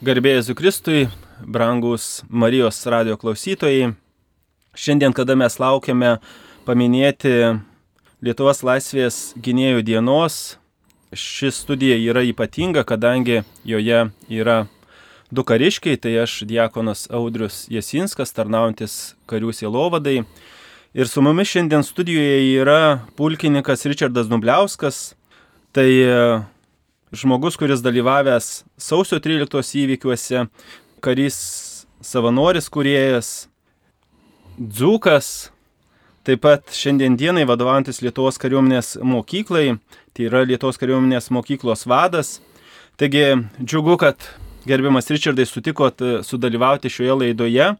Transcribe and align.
Garbėjai 0.00 0.40
Zukristui, 0.40 1.00
brangus 1.44 2.22
Marijos 2.32 2.78
radio 2.88 3.18
klausytojai. 3.20 3.90
Šiandien, 4.72 5.12
kada 5.12 5.34
mes 5.36 5.58
laukiame 5.60 6.14
paminėti 6.64 7.32
Lietuvos 8.24 8.62
laisvės 8.64 9.18
gynėjų 9.36 9.82
dienos, 9.84 10.38
ši 11.12 11.50
studija 11.52 11.98
yra 12.00 12.22
ypatinga, 12.24 12.86
kadangi 12.88 13.42
joje 13.68 13.98
yra 14.32 14.54
du 15.28 15.44
kariškiai, 15.44 16.00
tai 16.00 16.14
aš 16.22 16.38
Diekonas 16.48 17.04
Audrius 17.12 17.66
Jasinskas, 17.68 18.32
tarnaujantis 18.32 19.18
karių 19.28 19.52
sielovadai. 19.52 20.22
Ir 20.96 21.12
su 21.12 21.20
mumis 21.20 21.52
šiandien 21.52 21.84
studijoje 21.84 22.40
yra 22.54 23.02
pulkininkas 23.20 23.84
Richardas 23.84 24.32
Nubliauskas, 24.32 25.10
tai 25.76 25.90
žmogus, 27.12 27.56
kuris 27.58 27.82
dalyvavęs 27.82 28.64
sausio 28.78 29.18
13 29.18 29.76
įvykiuose, 29.84 30.44
karys 31.02 31.38
savanoris 32.04 32.70
kuriejas, 32.72 33.48
dzūkas, 34.60 35.50
taip 36.26 36.44
pat 36.44 36.70
šiandien 36.76 37.16
dienai 37.18 37.46
vadovaujantis 37.48 38.02
Lietuvos 38.04 38.38
kariuomenės 38.40 38.98
mokyklai, 39.02 39.78
tai 40.14 40.28
yra 40.28 40.44
Lietuvos 40.46 40.78
kariuomenės 40.80 41.30
mokyklos 41.34 41.86
vadas. 41.90 42.38
Taigi 43.00 43.24
džiugu, 43.64 43.96
kad 44.00 44.20
gerbiamas 44.68 45.10
Richardai 45.10 45.46
sutikot 45.48 46.02
sudalyvauti 46.26 46.92
šioje 46.92 47.16
laidoje 47.22 47.70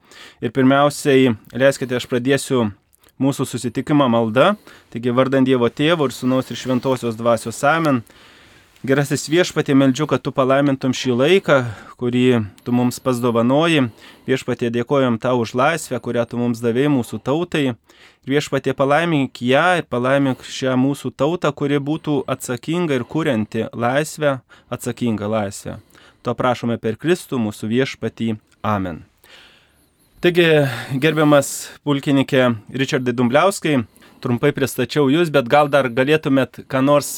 ir 0.41 0.55
pirmiausiai 0.57 1.35
leiskite 1.53 1.99
aš 1.99 2.09
pradėsiu 2.09 2.71
mūsų 3.21 3.45
susitikimą 3.45 4.09
malda, 4.09 4.55
taigi 4.89 5.13
vardant 5.13 5.45
Dievo 5.45 5.69
tėvo 5.69 6.09
ir 6.09 6.17
sunaus 6.17 6.49
ir 6.51 6.57
šventosios 6.57 7.19
dvasios 7.21 7.61
amen. 7.69 8.01
Gerasis 8.81 9.27
viešpatė, 9.29 9.75
meldžiu, 9.77 10.07
kad 10.09 10.23
tu 10.25 10.31
palaimintum 10.33 10.95
šį 10.97 11.13
laiką, 11.13 11.57
kurį 12.01 12.39
tu 12.65 12.73
mums 12.73 12.97
pasdovanoji. 13.05 13.91
Viešpatė, 14.25 14.71
dėkojom 14.73 15.19
tau 15.21 15.43
už 15.43 15.53
laisvę, 15.53 15.99
kurią 16.01 16.23
tu 16.31 16.39
mums 16.41 16.63
davėjai 16.65 16.89
mūsų 16.95 17.19
tautai. 17.21 17.75
Viešpatė, 18.25 18.73
palaimink 18.73 19.43
ją 19.45 19.83
ir 19.83 19.85
palaimink 19.85 20.41
šią 20.49 20.79
mūsų 20.81 21.11
tautą, 21.13 21.51
kuri 21.53 21.77
būtų 21.77 22.23
atsakinga 22.25 22.97
ir 22.97 23.05
kurianti 23.05 23.67
laisvę, 23.77 24.39
atsakinga 24.73 25.29
laisvę. 25.29 25.75
To 26.25 26.33
prašome 26.39 26.79
per 26.81 26.97
Kristų 26.97 27.37
mūsų 27.37 27.69
viešpatį. 27.69 28.31
Amen. 28.65 29.03
Taigi, 30.25 30.47
gerbiamas 30.97 31.69
pulkininkė 31.85 32.49
Richardai 32.73 33.13
Dumbliauskai, 33.13 33.83
trumpai 34.25 34.55
pristačiau 34.57 35.13
jūs, 35.13 35.29
bet 35.29 35.53
gal 35.53 35.69
dar 35.69 35.93
galėtumėt 35.93 36.63
ką 36.65 36.81
nors 36.81 37.13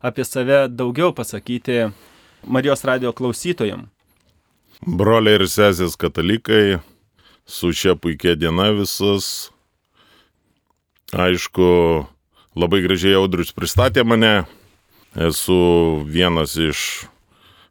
apie 0.00 0.24
save 0.24 0.68
daugiau 0.68 1.12
pasakyti 1.12 1.92
Marijos 2.46 2.84
radio 2.84 3.12
klausytojams? 3.12 3.88
Broliai 4.80 5.36
ir 5.36 5.44
sesės 5.44 5.92
katalikai, 6.00 6.80
su 7.44 7.68
šia 7.76 7.92
puikia 8.00 8.32
diena 8.32 8.70
visus. 8.72 9.50
Aišku, 11.12 11.66
labai 12.56 12.80
gražiai 12.86 13.18
Audrius 13.20 13.52
pristatė 13.52 14.06
mane. 14.08 14.46
Esu 15.20 16.00
vienas 16.08 16.56
iš 16.56 17.04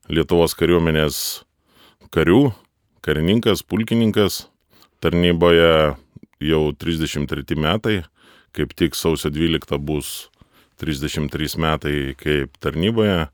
Lietuvos 0.09 0.53
kariuomenės 0.53 1.41
karių, 2.13 2.51
karininkas, 3.01 3.65
pulkininkas. 3.65 4.43
Tarnyboje 5.01 5.95
jau 6.45 6.63
33 6.77 7.57
metai, 7.57 8.01
kaip 8.53 8.77
tik 8.77 8.93
sausio 8.93 9.31
12 9.33 9.81
bus 9.81 10.28
33 10.79 11.59
metai 11.59 11.95
kaip 12.19 12.55
tarnyboje, 12.63 13.27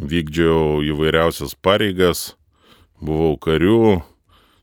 vykdžiau 0.00 0.80
įvairiausias 0.88 1.52
pareigas, 1.60 2.34
buvau 3.04 3.36
karių, 3.40 4.00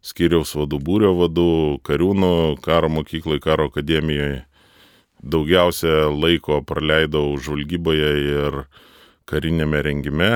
skiriaus 0.01 0.55
vadų 0.57 0.79
būrio 0.81 1.13
vadų, 1.19 1.51
kariūnų, 1.85 2.57
karo 2.65 2.89
mokyklai, 2.89 3.39
karo 3.43 3.69
akademijoje. 3.69 4.43
Daugiausia 5.17 6.07
laiko 6.13 6.61
praleidau 6.66 7.38
žvalgyboje 7.41 8.11
ir 8.22 8.59
karinėme 9.29 9.81
rengime. 9.85 10.31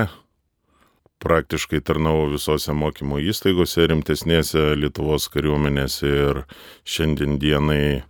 Praktiškai 1.22 1.78
tarnavau 1.86 2.32
visose 2.32 2.74
mokymo 2.74 3.20
įstaigose 3.22 3.86
rimtesnėse 3.86 4.72
Lietuvos 4.74 5.28
kariuomenėse 5.30 6.10
ir 6.10 6.42
šiandien 6.82 7.38
dienai 7.42 8.02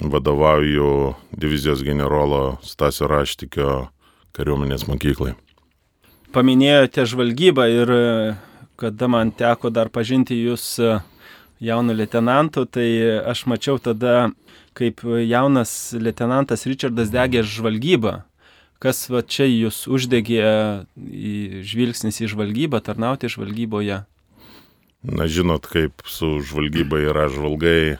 vadovauju 0.00 1.14
divizijos 1.32 1.82
generolo 1.82 2.58
Stasio 2.62 3.08
Raštikio 3.10 3.88
kariuomenės 4.36 4.86
mokyklai. 4.88 5.34
Paminėjote 6.34 7.06
žvalgybą 7.08 7.64
ir 7.72 7.92
kada 8.78 9.08
man 9.10 9.32
teko 9.34 9.72
dar 9.74 9.90
pažinti 9.90 10.36
jūs 10.38 10.76
jaunų 11.64 11.96
leitenantų, 11.98 12.66
tai 12.70 12.88
aš 13.26 13.46
mačiau 13.50 13.80
tada, 13.82 14.30
kaip 14.78 15.02
jaunas 15.02 15.94
leitenantas 15.98 16.66
Richardas 16.70 17.10
degė 17.10 17.42
žvalgybą. 17.42 18.20
Kas 18.78 19.08
va 19.10 19.24
čia 19.26 19.48
jūs 19.48 19.88
uždegė 19.90 20.44
į 20.94 21.64
žvilgsnis 21.66 22.20
į 22.22 22.28
žvalgybą, 22.30 22.78
tarnauti 22.86 23.26
žvalgyboje? 23.26 24.04
Na 25.02 25.26
žinot, 25.26 25.66
kaip 25.66 26.04
su 26.06 26.38
žvalgyba 26.46 27.00
yra 27.10 27.26
žvalgai 27.32 27.98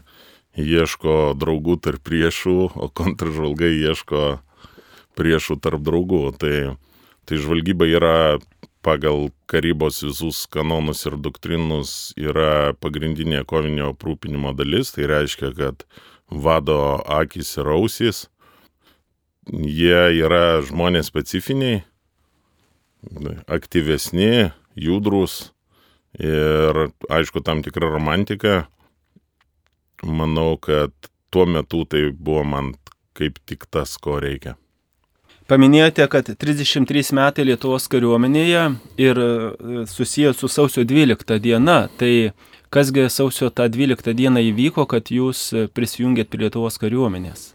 ieško 0.59 1.35
draugų 1.39 1.79
tarp 1.83 2.03
priešų, 2.07 2.59
o 2.75 2.91
kontržvalgai 2.91 3.71
ieško 3.79 4.41
priešų 5.19 5.59
tarp 5.63 5.83
draugų. 5.87 6.23
Tai, 6.39 6.55
tai 7.29 7.41
žvalgyba 7.41 7.89
yra 7.89 8.17
pagal 8.83 9.31
karybos 9.51 10.03
visus 10.07 10.45
kanonus 10.51 11.05
ir 11.09 11.19
doktrinus 11.19 12.13
yra 12.19 12.75
pagrindinė 12.79 13.45
kovinio 13.49 13.93
aprūpinimo 13.95 14.55
dalis. 14.59 14.93
Tai 14.95 15.11
reiškia, 15.11 15.53
kad 15.59 15.85
vado 16.31 16.99
akis 17.07 17.55
ir 17.59 17.71
ausys, 17.73 18.27
jie 19.49 20.03
yra 20.21 20.61
žmonės 20.67 21.09
specifiniai, 21.09 21.83
aktyvesni, 23.47 24.51
judrus 24.75 25.53
ir 26.19 26.89
aišku 27.09 27.41
tam 27.47 27.63
tikra 27.63 27.89
romantika 27.93 28.67
manau, 30.03 30.57
kad 30.61 30.93
tuo 31.31 31.47
metu 31.47 31.85
tai 31.85 32.09
buvo 32.13 32.45
man 32.45 32.73
kaip 33.19 33.39
tik 33.47 33.67
tas, 33.71 33.97
ko 33.99 34.19
reikia. 34.23 34.55
Paminėjote, 35.49 36.05
kad 36.13 36.29
33 36.29 37.15
metai 37.17 37.47
Lietuvos 37.49 37.89
kariuomenėje 37.89 38.65
ir 39.01 39.21
e, 39.25 39.29
susijęs 39.89 40.37
su 40.43 40.51
sausio 40.53 40.85
12 40.85 41.39
diena. 41.41 41.79
Tai 41.97 42.13
kasgi 42.69 43.07
sausio 43.09 43.49
tą 43.49 43.65
12 43.73 44.13
dieną 44.13 44.43
įvyko, 44.51 44.85
kad 44.91 45.09
jūs 45.09 45.71
prisijungėt 45.73 46.29
prie 46.29 46.45
Lietuvos 46.45 46.77
kariuomenės? 46.83 47.55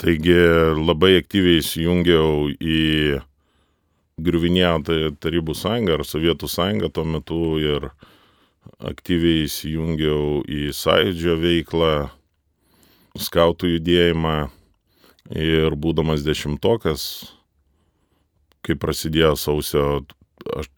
Taigi 0.00 0.38
labai 0.80 1.18
aktyviai 1.20 1.60
įsijungiau 1.60 2.48
į 2.56 3.20
griuvinėjantą 4.24 5.12
Tarybų 5.20 5.54
sąjungą 5.54 5.98
ar 5.98 6.06
Sovietų 6.08 6.48
sąjungą 6.48 6.90
tuo 6.96 7.04
metu 7.06 7.42
ir 7.60 7.90
aktyviai 8.82 9.46
įsijungiau 9.46 10.42
į 10.46 10.70
sąjūdžio 10.76 11.36
veiklą, 11.42 11.92
skautų 13.18 13.76
judėjimą 13.76 14.36
ir 15.36 15.76
būdamas 15.78 16.24
dešimtokas, 16.26 17.04
kai 18.62 18.76
prasidėjo 18.78 19.34
sausio 19.38 19.86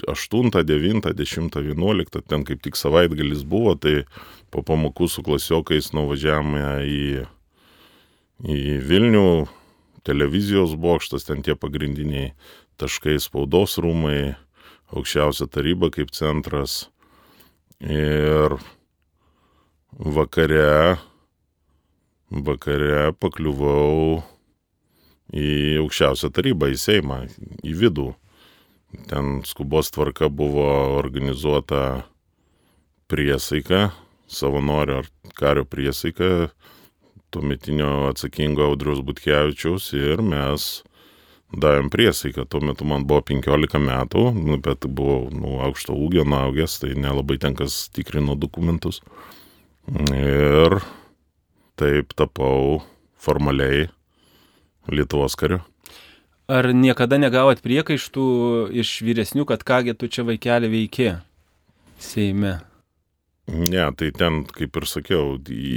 8, 0.08 0.50
9, 0.64 1.12
10, 1.16 1.56
11, 1.56 2.22
ten 2.28 2.44
kaip 2.44 2.62
tik 2.64 2.76
savaitgalis 2.76 3.44
buvo, 3.48 3.74
tai 3.76 4.04
po 4.52 4.64
pamokų 4.66 5.08
su 5.08 5.24
klasiokais 5.24 5.92
nuvažiavome 5.96 6.64
į, 6.84 7.04
į 8.44 8.78
Vilnių, 8.84 9.28
televizijos 10.04 10.76
bokštas, 10.76 11.24
ten 11.28 11.40
tie 11.44 11.56
pagrindiniai 11.56 12.34
taškai 12.80 13.16
spaudos 13.22 13.78
rūmai, 13.80 14.34
aukščiausia 14.94 15.48
taryba 15.48 15.88
kaip 15.94 16.12
centras 16.14 16.84
Ir 17.84 18.54
vakare, 20.00 20.96
vakare 22.32 23.12
pakliuvau 23.20 24.22
į 25.34 25.48
aukščiausią 25.82 26.30
tarybą, 26.32 26.70
į 26.72 26.78
Seimą, 26.80 27.18
į 27.60 27.74
vidų. 27.82 28.08
Ten 29.10 29.42
skubos 29.44 29.90
tvarka 29.92 30.30
buvo 30.30 30.64
organizuota 30.96 32.04
priesaika, 33.10 33.90
savanorių 34.30 35.02
ar 35.02 35.10
kario 35.36 35.66
priesaika, 35.68 36.48
tuometinio 37.34 38.08
atsakingo 38.12 38.70
Audrius 38.70 39.02
Butkevičiaus 39.04 39.90
ir 39.98 40.22
mes 40.22 40.84
davėm 41.60 41.90
priesaiką. 41.92 42.46
Tuo 42.50 42.60
metu 42.64 42.86
man 42.88 43.06
buvo 43.08 43.22
15 43.30 43.80
metų, 43.82 44.24
nu, 44.36 44.58
bet 44.62 44.86
buvau 44.86 45.28
nu, 45.34 45.58
aukšto 45.66 45.96
ūgio 45.96 46.26
naugęs, 46.28 46.78
tai 46.82 46.94
nelabai 46.98 47.38
tenkas 47.42 47.84
tikrino 47.94 48.36
dokumentus. 48.38 49.00
Ir 50.14 50.80
taip 51.80 52.14
tapau 52.16 52.82
formaliai 53.20 53.88
Lietuvos 54.92 55.32
kariu. 55.40 55.62
Ar 56.44 56.68
niekada 56.76 57.16
negavot 57.16 57.62
priekaištų 57.64 58.24
iš 58.76 58.98
vyresnių, 59.06 59.46
kad 59.48 59.64
kągi 59.64 59.94
tu 59.96 60.10
čia 60.12 60.26
vaikelį 60.28 60.68
veiki 60.74 61.14
Seime? 61.96 62.58
Ne, 63.44 63.84
tai 63.92 64.08
ten, 64.16 64.40
kaip 64.48 64.78
ir 64.80 64.86
sakiau, 64.88 65.34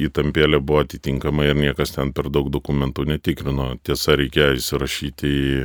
įtampėlė 0.07 0.61
buvo 0.63 0.85
atitinkama 0.85 1.49
ir 1.49 1.57
niekas 1.59 1.91
ten 1.97 2.13
per 2.15 2.29
daug 2.31 2.47
dokumentų 2.53 3.03
netikrino. 3.09 3.73
Tiesa, 3.83 4.15
reikėjo 4.15 4.53
įsirašyti 4.55 5.31
į, 5.31 5.63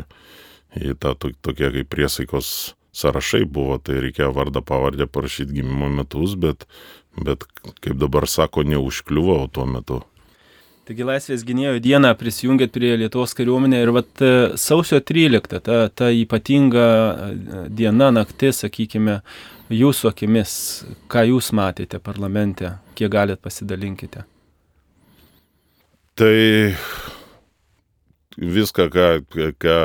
į 0.83 0.97
tą 0.99 1.15
to, 1.15 1.31
tokia 1.47 1.71
kaip 1.77 1.93
priesaikos 1.95 2.49
sąrašai 2.93 3.45
buvo, 3.47 3.79
tai 3.79 4.01
reikėjo 4.03 4.33
vardą 4.35 4.65
pavardę 4.67 5.07
parašyti 5.07 5.61
gimimo 5.61 5.93
metus, 5.95 6.35
bet, 6.35 6.67
bet 7.15 7.47
kaip 7.85 7.95
dabar 8.03 8.27
sako, 8.27 8.67
neužkliuvau 8.67 9.47
tuo 9.53 9.69
metu. 9.71 10.03
Taigi 10.83 11.05
Laisvės 11.07 11.45
gynėjo 11.47 11.77
dieną 11.79 12.11
prisijungėt 12.19 12.73
prie 12.75 12.97
Lietuvos 12.99 13.37
kariuomenė 13.39 13.85
ir 13.85 13.93
vat 13.95 14.23
e, 14.27 14.31
sausio 14.59 14.99
13, 14.99 15.61
ta, 15.63 15.77
ta 15.87 16.09
ypatinga 16.11 16.87
e, 16.91 17.61
diena, 17.71 18.09
naktis, 18.11 18.65
sakykime, 18.65 19.21
jūsų 19.73 20.11
akimis, 20.13 20.53
ką 21.13 21.25
jūs 21.31 21.53
matėte 21.57 22.01
parlamente, 22.03 22.77
kiek 22.99 23.11
galėt 23.13 23.43
pasidalinkite. 23.45 24.25
Tai 26.19 26.37
viską, 28.37 28.89
ką, 28.93 29.07
ką 29.59 29.77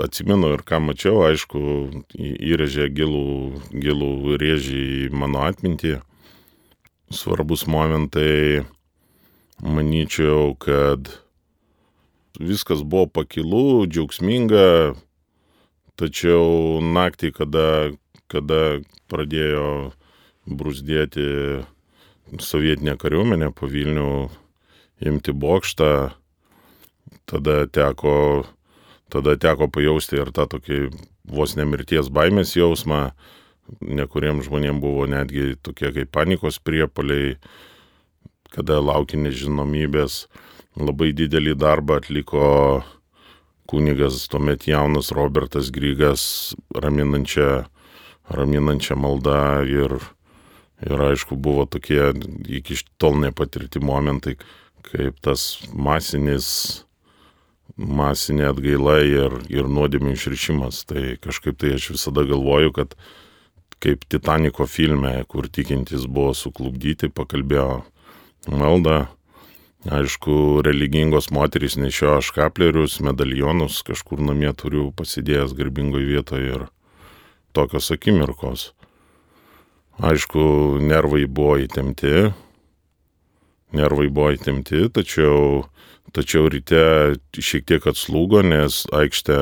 atsimenu 0.00 0.54
ir 0.56 0.62
ką 0.66 0.80
mačiau, 0.80 1.24
aišku, 1.26 1.60
įrėžė 2.16 2.88
gilų, 2.96 3.62
gilų 3.74 4.38
rėžį 4.40 4.84
į 5.06 5.10
mano 5.16 5.44
atmintį. 5.48 5.98
Svarbus 7.12 7.66
momentai 7.68 8.64
manyčiau, 9.60 10.54
kad 10.56 11.10
viskas 12.40 12.80
buvo 12.82 13.10
pakilu, 13.20 13.84
džiaugsminga, 13.86 14.94
tačiau 16.00 16.80
naktį, 16.80 17.32
kada, 17.36 17.66
kada 18.32 18.80
pradėjo 19.12 19.92
brusdėti 20.48 21.26
sovietinė 22.40 22.96
kariuomenė 23.00 23.52
po 23.54 23.68
Vilnių 23.68 24.08
imti 25.04 25.34
bokštą, 25.34 25.92
tada 27.28 27.56
teko, 27.66 28.46
tada 29.12 29.36
teko 29.36 29.68
pajausti 29.68 30.20
ir 30.22 30.32
tą 30.34 30.48
tokį 30.54 30.80
vos 31.28 31.56
nemirties 31.58 32.08
baimės 32.12 32.56
jausmą, 32.56 33.10
nekuriem 33.80 34.42
žmonėm 34.44 34.80
buvo 34.82 35.06
netgi 35.10 35.56
tokie 35.62 35.92
kaip 35.94 36.10
panikos 36.14 36.58
priepaliai, 36.62 37.36
kada 38.52 38.80
laukia 38.82 39.20
nežinomybės. 39.20 40.26
Labai 40.72 41.10
didelį 41.12 41.52
darbą 41.60 41.98
atliko 42.00 42.46
kunigas, 43.68 44.24
tuomet 44.32 44.64
jaunas 44.64 45.10
Robertas 45.12 45.68
Grygas, 45.72 46.54
raminančią, 46.72 47.66
raminančią 48.30 48.96
maldą 48.96 49.64
ir, 49.66 49.96
ir 50.84 51.04
aišku 51.10 51.36
buvo 51.36 51.66
tokie 51.66 52.12
iki 52.46 52.78
tol 52.98 53.18
nepatirti 53.22 53.82
momentai, 53.82 54.36
kaip 54.86 55.18
tas 55.24 55.62
masinis, 55.72 56.84
masinė 57.76 58.50
atgaila 58.50 58.98
ir, 59.06 59.38
ir 59.50 59.70
nuodėmė 59.70 60.14
išrišimas. 60.16 60.84
Tai 60.90 61.16
kažkaip 61.22 61.58
tai 61.58 61.74
aš 61.78 61.92
visada 61.96 62.26
galvoju, 62.28 62.74
kad 62.76 62.96
kaip 63.82 64.04
Titaniko 64.06 64.66
filme, 64.70 65.16
kur 65.28 65.48
tikintis 65.50 66.06
buvo 66.06 66.34
suklubdyti, 66.38 67.10
pakalbėjo 67.10 67.82
maldą. 68.50 69.06
Aišku, 69.82 70.62
religingos 70.62 71.32
moterys 71.34 71.74
nešiojo 71.74 72.20
škaplerius, 72.22 73.00
medalionus, 73.02 73.80
kažkur 73.82 74.20
namie 74.22 74.52
turiu 74.54 74.92
pasidėjęs 74.94 75.56
garbingoje 75.58 76.06
vietoje 76.06 76.52
ir 76.52 76.68
tokios 77.52 77.90
akimirkos. 77.94 78.70
Aišku, 80.02 80.42
nervai 80.80 81.26
buvo 81.28 81.58
įtemti, 81.60 82.32
nervai 83.76 84.08
buvo 84.08 84.32
įtemti, 84.34 84.86
tačiau, 84.92 85.66
tačiau 86.16 86.48
ryte 86.50 87.18
šiek 87.36 87.68
tiek 87.68 87.86
atslūgo, 87.92 88.40
nes 88.46 88.82
aikštė 88.88 89.38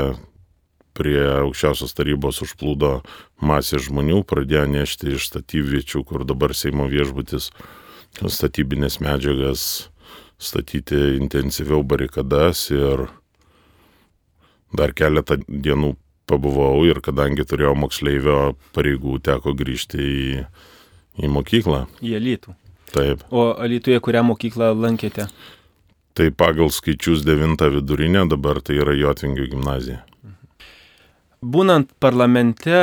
prie 0.98 1.22
aukščiausios 1.22 1.94
tarybos 1.96 2.42
užplūdo 2.44 2.98
masė 3.40 3.80
žmonių, 3.80 4.24
pradėjo 4.26 4.66
nešti 4.74 5.14
iš 5.14 5.30
statybviečių, 5.30 6.02
kur 6.04 6.26
dabar 6.28 6.52
Seimo 6.56 6.90
viešbutis 6.90 7.50
statybinės 8.18 8.98
medžiagas, 9.00 9.62
statyti 10.40 10.98
intensyviau 11.20 11.84
barikadas 11.86 12.66
ir 12.74 13.06
dar 14.74 14.94
keletą 14.96 15.38
dienų 15.46 15.94
pabuvau 16.30 16.84
ir 16.86 17.02
kadangi 17.04 17.46
turėjau 17.46 17.74
moksleivio 17.78 18.40
pareigų, 18.76 19.18
teko 19.26 19.54
grįžti 19.58 20.00
į, 20.00 20.44
į 21.20 21.30
mokyklą. 21.34 21.84
Į 22.00 22.18
Alytų. 22.20 22.54
Taip. 22.94 23.24
O 23.30 23.50
Alytuje 23.54 23.98
kurią 24.02 24.22
mokyklą 24.26 24.72
lankėte? 24.78 25.28
Tai 26.18 26.28
pagal 26.34 26.72
skaičius 26.74 27.22
9 27.26 27.68
vidurinė, 27.76 28.26
dabar 28.30 28.58
tai 28.64 28.80
yra 28.82 28.96
Jotvingio 28.98 29.46
gimnazija. 29.50 30.02
Būnant 31.40 31.88
parlamente, 32.04 32.76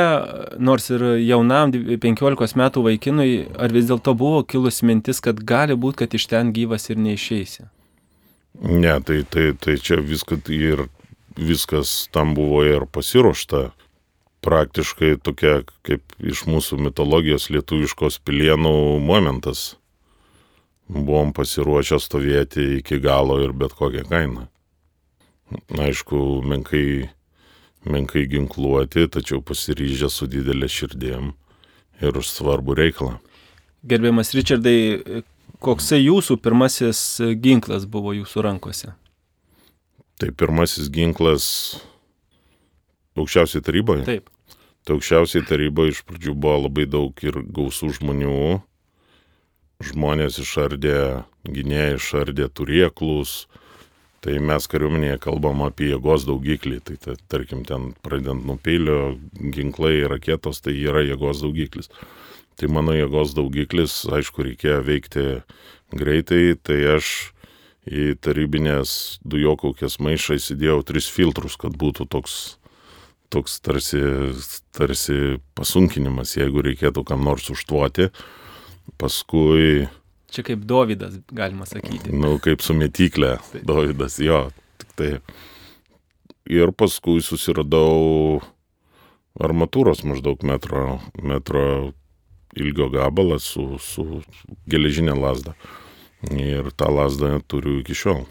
nors 0.58 0.88
ir 0.90 1.04
jaunam 1.22 1.70
15 1.70 2.56
metų 2.58 2.82
vaikinui, 2.88 3.30
ar 3.54 3.70
vis 3.70 3.86
dėlto 3.86 4.16
buvo 4.18 4.40
kilus 4.42 4.82
mintis, 4.82 5.20
kad 5.22 5.44
gali 5.46 5.76
būti, 5.78 6.00
kad 6.02 6.16
iš 6.18 6.26
ten 6.32 6.50
gyvas 6.56 6.88
ir 6.90 6.98
neišeisi? 6.98 7.68
Ne, 8.58 8.96
tai, 9.06 9.20
tai, 9.30 9.52
tai 9.54 9.76
čia 9.78 10.00
viskas 10.02 10.50
ir 10.50 10.88
viskas 11.38 12.08
tam 12.12 12.34
buvo 12.36 12.64
ir 12.66 12.86
pasiruošta. 12.92 13.70
Praktiškai 14.44 15.16
tokia 15.22 15.62
kaip 15.86 16.14
iš 16.22 16.44
mūsų 16.46 16.78
mitologijos 16.82 17.48
lietuviškos 17.50 18.20
pilienų 18.26 18.98
momentas. 19.02 19.76
Buvom 20.88 21.34
pasiruošę 21.36 21.98
stovėti 22.00 22.78
iki 22.78 23.00
galo 23.02 23.40
ir 23.42 23.52
bet 23.52 23.74
kokią 23.76 24.06
kainą. 24.08 24.46
Aišku, 25.74 26.40
menkai 26.44 27.08
menkai 27.84 28.26
ginkluoti, 28.26 29.08
tačiau 29.08 29.42
pasiryžę 29.44 30.10
su 30.10 30.28
didelė 30.30 30.68
širdėm 30.70 31.32
ir 32.02 32.18
už 32.18 32.30
svarbų 32.30 32.76
reikalą. 32.78 33.18
Gerbiamas 33.88 34.34
Richardai, 34.34 35.22
koksai 35.62 36.00
jūsų 36.02 36.38
pirmasis 36.42 37.20
ginklas 37.42 37.86
buvo 37.86 38.14
jūsų 38.16 38.44
rankose? 38.44 38.92
Tai 40.18 40.32
pirmasis 40.34 40.90
ginklas 40.90 41.46
aukščiausiai 43.18 43.64
taryboje? 43.64 44.06
Taip. 44.08 44.32
Tai 44.86 44.96
aukščiausiai 44.96 45.46
taryboje 45.46 45.94
iš 45.94 46.02
pradžių 46.08 46.34
buvo 46.34 46.64
labai 46.66 46.88
daug 46.90 47.24
ir 47.26 47.40
gausų 47.54 47.92
žmonių. 48.00 48.58
Žmonės 49.88 50.40
išardė, 50.42 50.98
gynėjai 51.46 51.98
išardė 52.00 52.48
turieklus, 52.50 53.44
Tai 54.18 54.34
mes 54.42 54.64
kariuomenėje 54.66 55.20
kalbam 55.22 55.60
apie 55.62 55.92
jėgos 55.92 56.24
daugiklį. 56.26 56.80
Tai, 56.86 56.96
tai 57.04 57.14
tarkim, 57.30 57.62
ten 57.66 57.92
pradedant 58.02 58.42
nuo 58.48 58.56
peilio, 58.58 59.14
ginklai, 59.54 60.02
raketos, 60.10 60.58
tai 60.64 60.74
yra 60.74 61.04
jėgos 61.06 61.42
daugiklis. 61.44 61.90
Tai 62.58 62.70
mano 62.74 62.96
jėgos 62.96 63.36
daugiklis, 63.38 64.00
aišku, 64.10 64.42
reikėjo 64.48 64.80
veikti 64.88 65.26
greitai, 65.94 66.56
tai 66.58 66.80
aš 66.96 67.12
į 67.88 68.14
tarybinės 68.20 69.18
dujokaukės 69.24 69.98
maišą 70.04 70.38
įsidėjau 70.38 70.82
tris 70.86 71.08
filtrus, 71.12 71.56
kad 71.60 71.76
būtų 71.78 72.08
toks, 72.12 72.58
toks 73.32 73.58
tarsi, 73.64 74.02
tarsi 74.76 75.38
pasunkinimas, 75.58 76.36
jeigu 76.36 76.64
reikėtų 76.68 77.04
kam 77.08 77.24
nors 77.26 77.48
užtuoti. 77.54 78.10
Paskui 79.00 79.88
Čia 80.28 80.44
kaip 80.44 80.64
Dovydas, 80.68 81.14
galima 81.32 81.64
sakyti. 81.64 82.12
Na, 82.12 82.26
nu, 82.26 82.38
kaip 82.44 82.60
su 82.60 82.76
metiklė. 82.76 83.38
Dovydas, 83.64 84.18
jo, 84.20 84.42
tik 84.80 84.90
tai. 84.98 85.10
Ir 86.48 86.72
paskui 86.76 87.22
susiradau 87.24 88.42
armatūros 89.40 90.04
maždaug 90.08 90.44
metro, 90.44 90.98
metro 91.16 91.64
ilgio 92.56 92.88
gabalą 92.92 93.38
su, 93.40 93.78
su 93.80 94.20
geležinė 94.68 95.16
lasda. 95.16 95.54
Ir 96.26 96.70
tą 96.74 96.90
lasdą 96.90 97.38
turiu 97.46 97.78
iki 97.82 97.94
šiol. 97.94 98.24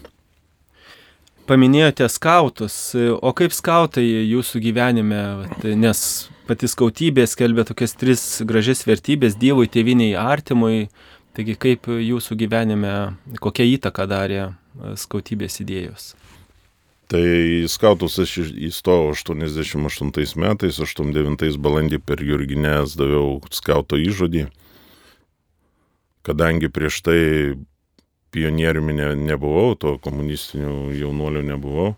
Paminėjote 1.48 2.04
skautus, 2.12 2.92
o 2.94 3.30
kaip 3.32 3.54
skautai 3.56 4.04
jūsų 4.04 4.60
gyvenime, 4.60 5.20
nes 5.64 6.00
pati 6.44 6.68
skautybė 6.68 7.24
skelbia 7.24 7.64
tokias 7.64 7.96
tris 7.96 8.24
gražias 8.44 8.84
vertybės- 8.84 9.38
Dievui, 9.40 9.64
tėviniai, 9.72 10.12
artimui, 10.20 10.90
Taigi 11.38 11.54
kaip 11.54 11.86
jūsų 11.86 12.34
gyvenime, 12.34 12.92
kokią 13.38 13.62
įtaką 13.76 14.08
darė 14.10 14.40
skautybės 14.98 15.60
idėjos? 15.62 16.08
Tai 17.06 17.20
į 17.22 17.68
skautus 17.70 18.18
aš 18.18 18.32
įstojau 18.68 19.12
88 19.14 20.34
metais, 20.42 20.80
89 20.82 21.60
balandį 21.62 22.00
per 22.02 22.24
Jurginės 22.26 22.96
daviau 22.98 23.38
skauto 23.54 23.94
įžodį. 24.02 24.48
Kadangi 26.26 26.72
prieš 26.74 26.98
tai 27.06 27.20
pionieriumi 28.38 28.94
ne, 28.94 29.12
nebuvau, 29.32 29.74
to 29.74 29.96
komunistinių 30.04 30.92
jaunuolių 30.94 31.42
nebuvau, 31.50 31.92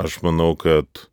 aš 0.00 0.22
manau, 0.24 0.54
kad 0.56 1.06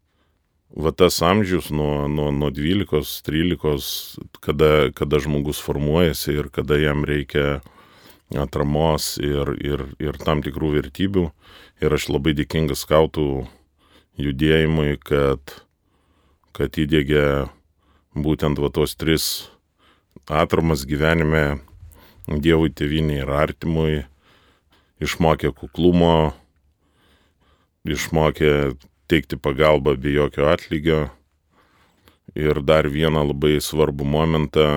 va 0.69 0.93
tas 0.95 1.19
amžius 1.25 1.69
nuo, 1.75 2.07
nuo, 2.07 2.29
nuo 2.31 2.49
12-13, 2.55 4.23
kada, 4.39 4.71
kada 4.95 5.19
žmogus 5.19 5.59
formuojasi 5.59 6.37
ir 6.39 6.49
kada 6.53 6.79
jam 6.79 7.03
reikia 7.03 7.59
atramos 8.37 9.17
ir, 9.17 9.55
ir, 9.59 9.85
ir 9.99 10.19
tam 10.21 10.43
tikrų 10.45 10.75
vertybių. 10.77 11.29
Ir 11.83 11.95
aš 11.95 12.09
labai 12.11 12.35
dėkingas 12.37 12.83
skautų 12.85 13.47
judėjimui, 14.19 14.99
kad, 15.01 15.55
kad 16.55 16.77
įdėgė 16.77 17.49
būtent 18.13 18.59
va 18.59 18.69
tos 18.73 18.95
tris 18.99 19.49
atramas 20.29 20.85
gyvenime 20.85 21.61
Dievui, 22.29 22.69
tėviniai 22.69 23.23
ir 23.23 23.31
artimui, 23.33 24.03
išmokė 25.01 25.49
kuklumo, 25.57 26.35
išmokė 27.89 28.75
teikti 29.09 29.39
pagalbą 29.41 29.95
be 29.97 30.13
jokio 30.13 30.45
atlygio. 30.51 31.07
Ir 32.37 32.61
dar 32.61 32.85
vieną 32.85 33.23
labai 33.31 33.55
svarbų 33.57 34.05
momentą, 34.05 34.67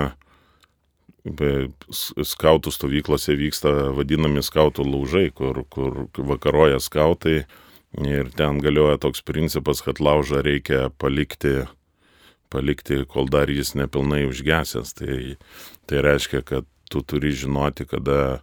skautų 1.22 2.72
stovyklose 2.72 3.36
vyksta 3.36 3.92
vadinami 3.94 4.42
skautų 4.42 4.88
laužai, 4.88 5.28
kur, 5.30 5.62
kur 5.70 6.08
vakaroja 6.16 6.80
skautai 6.80 7.44
ir 8.00 8.32
ten 8.34 8.58
galioja 8.64 8.98
toks 8.98 9.22
principas, 9.22 9.82
kad 9.84 10.00
laužą 10.00 10.42
reikia 10.42 10.90
palikti, 10.98 11.68
palikti 12.50 13.04
kol 13.06 13.28
dar 13.28 13.52
jis 13.52 13.74
nepilnai 13.76 14.24
užgesęs. 14.26 14.96
Tai, 14.96 15.36
tai 15.86 16.02
reiškia, 16.02 16.42
kad 16.42 16.66
tu 16.92 17.00
turi 17.00 17.32
žinoti, 17.32 17.88
kada 17.88 18.42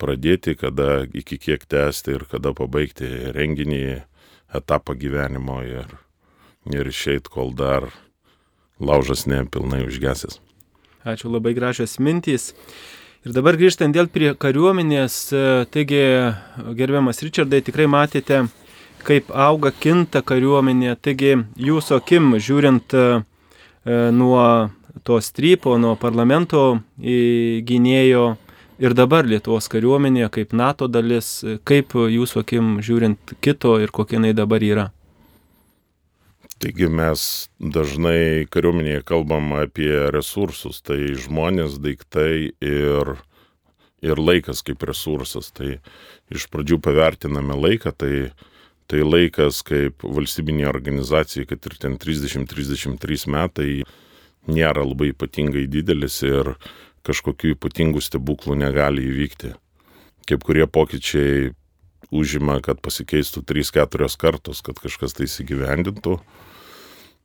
pradėti, 0.00 0.56
kada 0.56 1.04
iki 1.04 1.36
kiek 1.36 1.66
tęsti 1.68 2.16
ir 2.16 2.24
kada 2.30 2.54
pabaigti 2.56 3.08
renginį 3.36 3.82
etapą 4.56 4.96
gyvenimo 4.98 5.60
ir, 5.66 5.90
ir 6.72 6.88
išeit, 6.88 7.28
kol 7.28 7.52
dar 7.56 7.90
laužas 8.80 9.26
nepilnai 9.28 9.84
užgesęs. 9.86 10.40
Ačiū 11.04 11.30
labai 11.32 11.52
gražios 11.56 11.98
mintys. 12.00 12.54
Ir 13.20 13.34
dabar 13.36 13.56
grįžtant 13.60 13.92
dėl 13.92 14.08
prie 14.08 14.32
kariuomenės, 14.32 15.16
taigi, 15.72 16.00
gerbiamas 16.76 17.20
Richardai, 17.20 17.60
tikrai 17.64 17.84
matėte, 17.88 18.46
kaip 19.04 19.28
auga, 19.32 19.72
kinta 19.76 20.22
kariuomenė. 20.24 20.94
Taigi, 21.00 21.34
jūsų 21.60 21.98
akim, 22.00 22.32
žiūrint 22.40 22.96
e, 22.96 23.04
nuo 24.16 24.44
to 25.02 25.20
strypo, 25.22 25.76
nuo 25.80 25.96
parlamento 26.00 26.80
gynėjo 27.00 28.24
ir 28.80 28.94
dabar 28.96 29.28
Lietuvos 29.28 29.68
kariuomenė 29.72 30.30
kaip 30.32 30.54
NATO 30.56 30.88
dalis, 30.88 31.40
kaip 31.68 31.94
jūsų 31.94 32.44
akim 32.44 32.78
žiūrint 32.84 33.36
kito 33.44 33.76
ir 33.82 33.92
kokia 33.94 34.18
jinai 34.18 34.32
dabar 34.36 34.64
yra? 34.64 34.88
Taigi 36.60 36.90
mes 36.92 37.22
dažnai 37.56 38.44
kariuomenėje 38.52 39.00
kalbam 39.08 39.54
apie 39.56 39.94
resursus, 40.12 40.82
tai 40.84 41.14
žmonės, 41.16 41.78
daiktai 41.80 42.52
ir, 42.52 43.14
ir 44.04 44.20
laikas 44.20 44.60
kaip 44.66 44.84
resursas. 44.84 45.48
Tai 45.56 45.78
iš 46.28 46.44
pradžių 46.52 46.76
pavertiname 46.84 47.56
laiką, 47.56 47.94
tai, 47.96 48.12
tai 48.92 49.00
laikas 49.06 49.62
kaip 49.64 50.04
valstybinė 50.04 50.68
organizacija, 50.68 51.48
kad 51.48 51.64
ir 51.64 51.78
ten 51.80 51.96
30-33 51.96 53.24
metai 53.32 53.70
nėra 54.48 54.84
labai 54.86 55.10
ypatingai 55.12 55.66
didelis 55.70 56.20
ir 56.24 56.54
kažkokių 57.06 57.54
ypatingų 57.56 58.02
stebuklų 58.04 58.56
negali 58.60 59.04
įvykti. 59.08 59.54
Kaip 60.28 60.44
kurie 60.46 60.66
pokyčiai 60.70 61.50
užima, 62.10 62.60
kad 62.64 62.80
pasikeistų 62.82 63.42
3-4 63.46 64.08
kartos, 64.20 64.62
kad 64.66 64.78
kažkas 64.80 65.16
tai 65.16 65.28
įsigyvendintų. 65.28 66.18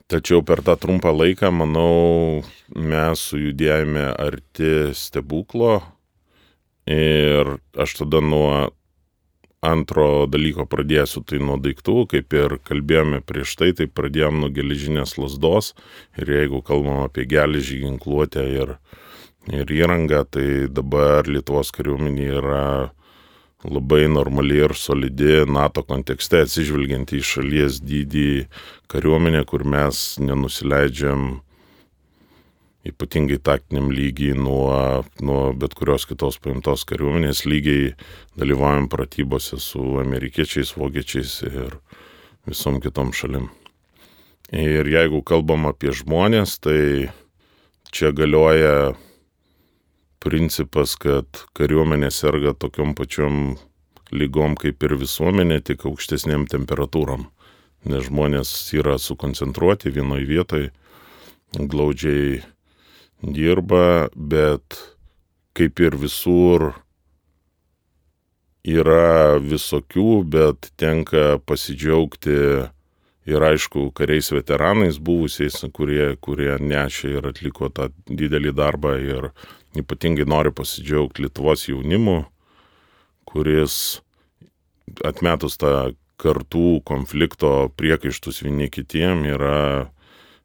Tačiau 0.06 0.44
per 0.46 0.62
tą 0.62 0.76
trumpą 0.78 1.10
laiką, 1.16 1.50
manau, 1.50 2.44
mes 2.70 3.22
sujudėjome 3.32 4.06
arti 4.22 4.92
stebuklo 4.94 5.80
ir 6.86 7.56
aš 7.74 7.96
tada 8.04 8.22
nuo 8.22 8.70
antro 9.66 10.26
dalyko 10.30 10.68
pradėsiu, 10.70 11.24
tai 11.28 11.42
nuo 11.44 11.58
daiktų, 11.62 12.06
kaip 12.12 12.36
ir 12.38 12.58
kalbėjome 12.68 13.22
prieš 13.26 13.56
tai, 13.60 13.72
tai 13.78 13.88
pradėjom 13.88 14.44
nuo 14.44 14.52
geležinės 14.54 15.18
lasdos 15.22 15.74
ir 16.20 16.32
jeigu 16.38 16.62
kalbam 16.66 17.04
apie 17.06 17.28
geležį 17.30 17.82
ginkluotę 17.86 18.46
ir 18.62 18.78
ir 19.54 19.70
įrangą, 19.70 20.24
tai 20.26 20.66
dabar 20.74 21.28
Lietuvos 21.30 21.70
kariuomenė 21.76 22.30
yra 22.40 22.64
labai 23.66 24.06
normali 24.10 24.60
ir 24.62 24.74
solidi 24.78 25.44
NATO 25.50 25.84
kontekste, 25.86 26.44
atsižvelgiant 26.46 27.14
į 27.16 27.22
šalies 27.26 27.80
dydį 27.86 28.30
kariuomenę, 28.92 29.44
kur 29.50 29.66
mes 29.66 30.18
nenusileidžiam 30.22 31.42
ypatingai 32.86 33.40
taktiniam 33.42 33.90
lygiai 33.94 34.38
nuo, 34.38 35.04
nuo 35.22 35.42
bet 35.58 35.74
kurios 35.78 36.06
kitos 36.10 36.38
paimtos 36.42 36.86
kariuomenės, 36.90 37.46
lygiai 37.50 37.94
dalyvaujam 38.38 38.90
pratybose 38.92 39.60
su 39.62 39.98
amerikiečiais, 40.02 40.76
vokiečiais 40.78 41.40
ir 41.50 41.80
visom 42.46 42.80
kitom 42.84 43.14
šalim. 43.16 43.50
Ir 44.54 44.86
jeigu 44.86 45.24
kalbam 45.26 45.66
apie 45.66 45.90
žmonės, 45.96 46.60
tai 46.62 47.10
čia 47.90 48.14
galioja 48.14 48.94
principas, 50.22 50.94
kad 51.02 51.26
kariuomenė 51.58 52.12
serga 52.14 52.54
tokiom 52.54 52.94
pačiom 52.98 53.56
lygom 54.14 54.54
kaip 54.62 54.84
ir 54.86 54.98
visuomenė, 55.02 55.62
tik 55.66 55.88
aukštesniam 55.90 56.46
temperatūrom. 56.50 57.32
Nes 57.90 58.08
žmonės 58.08 58.52
yra 58.78 59.00
sukoncentruoti 59.02 59.94
vienoje 59.94 60.30
vietoje, 60.30 60.70
glaudžiai 61.56 62.42
dirba, 63.22 64.10
bet 64.16 64.80
kaip 65.56 65.80
ir 65.80 65.96
visur 66.00 66.74
yra 68.66 69.38
visokių, 69.40 70.24
bet 70.28 70.72
tenka 70.80 71.38
pasidžiaugti 71.46 72.38
ir 73.26 73.46
aišku 73.50 73.90
kariais 73.98 74.30
veteranais 74.34 74.98
buvusiais, 75.02 75.58
kurie, 75.74 76.16
kurie 76.22 76.58
nešė 76.62 77.18
ir 77.20 77.30
atliko 77.32 77.70
tą 77.70 77.90
didelį 78.10 78.56
darbą 78.58 78.98
ir 79.02 79.32
Ypatingai 79.76 80.24
noriu 80.24 80.54
pasidžiaugti 80.56 81.26
Lietuvos 81.26 81.66
jaunimu, 81.68 82.22
kuris 83.28 84.00
atmetus 85.04 85.58
tą 85.60 85.92
kartų 86.22 86.80
konflikto 86.88 87.68
priekaištus 87.76 88.40
vieni 88.46 88.70
kitiem 88.72 89.26
yra 89.28 89.90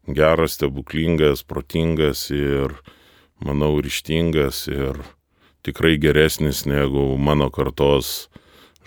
geras, 0.09 0.57
stebuklingas, 0.57 1.43
protingas 1.43 2.29
ir, 2.31 2.75
manau, 3.45 3.77
ryštingas 3.81 4.67
ir 4.69 5.01
tikrai 5.67 5.97
geresnis 6.01 6.65
negu 6.69 7.17
mano 7.21 7.51
kartos 7.53 8.29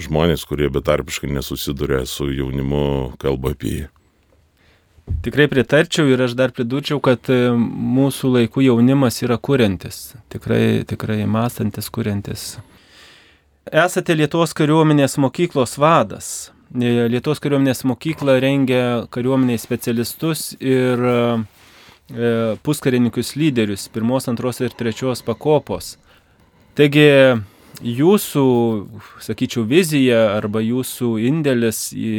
žmonės, 0.01 0.45
kurie 0.49 0.69
betarpiškai 0.73 1.29
nesusiduria 1.33 2.03
su 2.09 2.31
jaunimu, 2.33 3.13
kalba 3.21 3.53
apie 3.53 3.75
jį. 3.77 3.89
Tikrai 5.23 5.49
pritarčiau 5.51 6.07
ir 6.07 6.21
aš 6.23 6.33
dar 6.39 6.53
pridurčiau, 6.55 7.01
kad 7.03 7.27
e, 7.31 7.51
mūsų 7.53 8.31
laikų 8.37 8.63
jaunimas 8.63 9.19
yra 9.25 9.35
kuriantis, 9.35 10.13
tikrai, 10.31 10.85
tikrai 10.87 11.25
mąstantis, 11.27 11.89
kuriantis. 11.91 12.45
Esate 13.67 14.15
Lietuvos 14.15 14.55
kariuomenės 14.55 15.17
mokyklos 15.19 15.75
vadas. 15.79 16.52
E, 16.73 17.07
Lietuvos 17.11 17.41
kariuomenės 17.43 17.83
mokykla 17.85 18.39
rengia 18.41 18.83
kariuomeniai 19.13 19.61
specialistus 19.61 20.53
ir 20.57 21.03
e, 21.05 21.17
puskarininkius 22.65 23.35
lyderius 23.37 23.85
pirmos, 23.93 24.25
antros 24.31 24.61
ir 24.63 24.73
trečios 24.77 25.21
pakopos. 25.25 25.97
Taigi 26.73 27.05
jūsų, 27.85 28.45
sakyčiau, 29.21 29.67
vizija 29.69 30.31
arba 30.33 30.63
jūsų 30.65 31.11
indėlis 31.29 31.91
į 31.93 32.15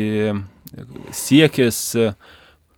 siekis 1.14 1.80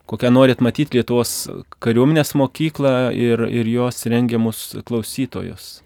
kokią 0.09 0.31
norit 0.33 0.63
matyti 0.65 0.97
Lietuvos 0.97 1.35
kariuomenės 1.83 2.33
mokyklą 2.39 2.95
ir, 3.13 3.43
ir 3.53 3.69
jos 3.69 4.07
rengiamus 4.09 4.71
klausytojus. 4.87 5.83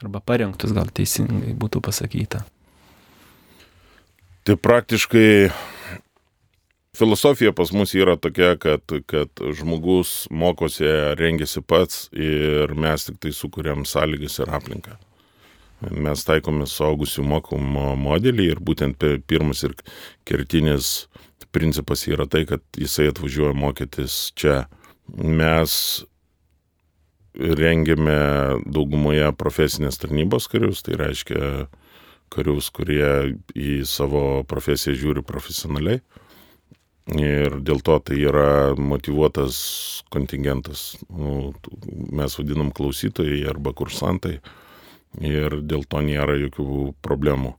Arba 0.00 0.22
parengtus, 0.24 0.72
gal 0.72 0.88
teisingai 0.96 1.52
būtų 1.60 1.84
pasakyta. 1.84 2.40
Tai 4.50 4.56
praktiškai 4.56 5.50
filosofija 6.98 7.52
pas 7.54 7.70
mus 7.70 7.92
yra 7.94 8.16
tokia, 8.18 8.56
kad, 8.58 8.82
kad 9.06 9.42
žmogus 9.54 10.24
mokosi, 10.30 10.88
rengiasi 11.14 11.62
pats 11.62 12.08
ir 12.10 12.74
mes 12.74 13.04
tik 13.06 13.20
tai 13.22 13.30
sukūrėm 13.30 13.84
sąlygas 13.86 14.40
ir 14.42 14.50
aplinką. 14.50 14.96
Mes 15.94 16.26
taikome 16.26 16.66
suaugusių 16.66 17.28
mokymo 17.30 17.92
modelį 17.94 18.48
ir 18.50 18.64
būtent 18.66 19.06
pirmas 19.30 19.62
ir 19.68 19.76
kertinis 20.26 21.06
principas 21.54 22.02
yra 22.10 22.26
tai, 22.26 22.42
kad 22.50 22.66
jisai 22.74 23.06
atvažiuoja 23.12 23.54
mokytis 23.54 24.32
čia. 24.34 24.64
Mes 25.14 25.76
rengiame 27.38 28.18
daugumoje 28.66 29.30
profesinės 29.38 30.02
tarnybos 30.02 30.50
karius, 30.50 30.82
tai 30.82 30.98
reiškia 30.98 31.68
karius, 32.30 32.70
kurie 32.74 33.36
į 33.54 33.80
savo 33.88 34.42
profesiją 34.48 34.96
žiūri 34.98 35.24
profesionaliai. 35.26 36.00
Ir 37.10 37.56
dėl 37.66 37.80
to 37.82 37.96
tai 38.06 38.20
yra 38.22 38.76
motivuotas 38.78 39.56
kontingentas. 40.14 40.94
Nu, 41.10 41.50
mes 42.14 42.36
vadinam 42.38 42.70
klausytojai 42.70 43.42
arba 43.50 43.72
kursantai. 43.74 44.38
Ir 45.18 45.58
dėl 45.66 45.82
to 45.90 46.02
nėra 46.06 46.36
jokių 46.38 46.94
problemų. 47.02 47.56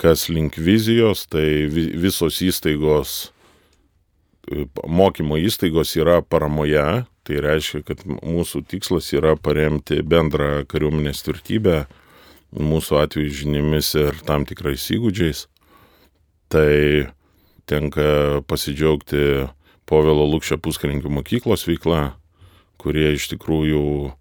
Kas 0.00 0.30
link 0.32 0.56
vizijos, 0.56 1.26
tai 1.28 1.68
visos 1.68 2.40
įstaigos, 2.42 3.34
mokymo 4.88 5.36
įstaigos 5.38 5.92
yra 6.00 6.22
paramoje. 6.22 7.04
Tai 7.24 7.40
reiškia, 7.40 7.80
kad 7.88 8.02
mūsų 8.04 8.64
tikslas 8.68 9.06
yra 9.16 9.32
paremti 9.40 10.02
bendrą 10.04 10.64
kariuomenės 10.68 11.22
tvirtybę, 11.24 11.84
mūsų 12.54 13.00
atveju 13.02 13.34
žiniomis 13.42 13.94
ir 13.98 14.18
tam 14.26 14.46
tikrais 14.46 14.86
įgūdžiais. 14.94 15.46
Tai 16.52 16.74
tenka 17.66 18.42
pasidžiaugti 18.46 19.48
Povilo 19.88 20.24
Lukščio 20.28 20.58
puskarininkių 20.64 21.10
mokyklos 21.12 21.66
veikla, 21.68 22.14
kurie 22.80 23.10
iš 23.16 23.28
tikrųjų 23.34 24.14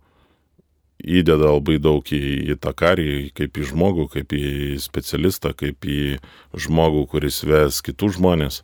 įdeda 1.03 1.51
labai 1.51 1.77
daug 1.83 2.07
į, 2.07 2.21
į 2.53 2.57
tą 2.63 2.73
karį, 2.75 3.31
kaip 3.35 3.59
į 3.59 3.67
žmogų, 3.71 4.07
kaip 4.11 4.35
į 4.35 4.79
specialistą, 4.83 5.53
kaip 5.55 5.83
į 5.83 6.17
žmogų, 6.55 7.05
kuris 7.11 7.41
ves 7.47 7.81
kitus 7.83 8.17
žmonės. 8.17 8.61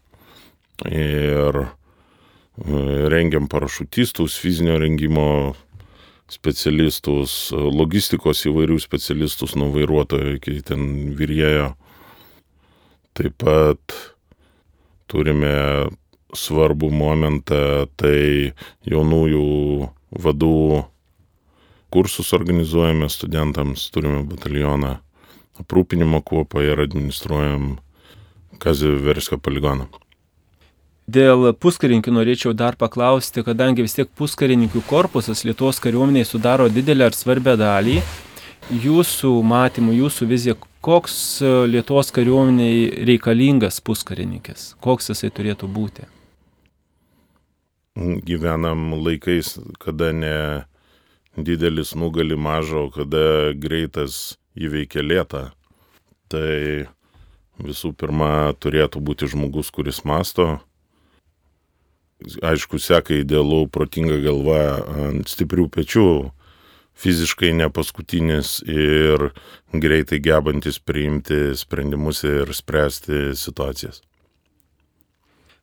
Ir 0.87 1.59
e, 1.59 1.67
rengiam 3.11 3.49
parašutistus, 3.51 4.39
fizinio 4.39 4.79
rengimo 4.79 5.55
specialistus, 6.29 7.49
logistikos 7.53 8.45
įvairių 8.49 8.77
specialistus, 8.81 9.55
nuo 9.57 9.71
vairuotojo 9.73 10.35
iki 10.37 10.59
ten 10.65 11.13
virėjo. 11.17 11.73
Taip 13.17 13.35
pat 13.41 13.95
turime 15.09 15.89
svarbų 16.37 16.91
momentą, 16.93 17.87
tai 17.97 18.53
jaunųjų 18.85 19.89
vadų 20.21 20.85
kursus 21.89 22.33
organizuojame 22.37 23.09
studentams, 23.09 23.87
turime 23.93 24.21
batalioną 24.29 24.99
aprūpinimo 25.59 26.21
kuopą 26.23 26.61
ir 26.63 26.79
administruojam 26.85 27.79
Kazio 28.61 28.93
Verskio 29.03 29.39
poligoną. 29.41 29.89
Dėl 31.09 31.53
puskarininkių 31.55 32.11
norėčiau 32.13 32.51
dar 32.53 32.75
paklausti, 32.77 33.41
kadangi 33.45 33.85
vis 33.85 33.95
tiek 33.97 34.09
puskarininkių 34.19 34.81
korpusas 34.85 35.45
Lietuvos 35.47 35.79
kariuomeniai 35.81 36.27
sudaro 36.27 36.67
didelę 36.69 37.07
ar 37.07 37.15
svarbę 37.17 37.55
dalį, 37.57 37.95
jūsų 38.83 39.31
matymų, 39.47 39.95
jūsų 40.03 40.27
vizija, 40.29 40.55
koks 40.85 41.15
e, 41.41 41.53
Lietuvos 41.71 42.11
kariuomeniai 42.13 43.07
reikalingas 43.09 43.79
puskarininkis, 43.81 44.73
koks 44.83 45.09
jisai 45.13 45.31
turėtų 45.33 45.71
būti? 45.71 46.05
Gyvenam 48.27 48.91
laikais, 48.99 49.55
kada 49.81 50.11
ne 50.13 50.37
didelis 51.39 51.95
nugali 51.97 52.37
mažo, 52.37 52.89
kada 52.93 53.55
greitas 53.57 54.37
įveikia 54.53 55.01
lėtą. 55.01 55.49
Tai 56.29 56.53
visų 57.59 57.95
pirma 57.97 58.53
turėtų 58.61 59.01
būti 59.01 59.31
žmogus, 59.31 59.71
kuris 59.73 60.03
masto. 60.05 60.59
Aišku, 62.19 62.81
seka 62.83 63.15
idealų, 63.21 63.69
protinga 63.71 64.17
galva 64.19 64.59
ant 65.07 65.29
stiprių 65.31 65.69
pečių, 65.71 66.09
fiziškai 66.99 67.53
ne 67.55 67.69
paskutinis 67.71 68.57
ir 68.67 69.29
greitai 69.71 70.19
gebantis 70.19 70.81
priimti 70.83 71.53
sprendimus 71.55 72.25
ir 72.27 72.51
spręsti 72.55 73.31
situacijas. 73.39 74.01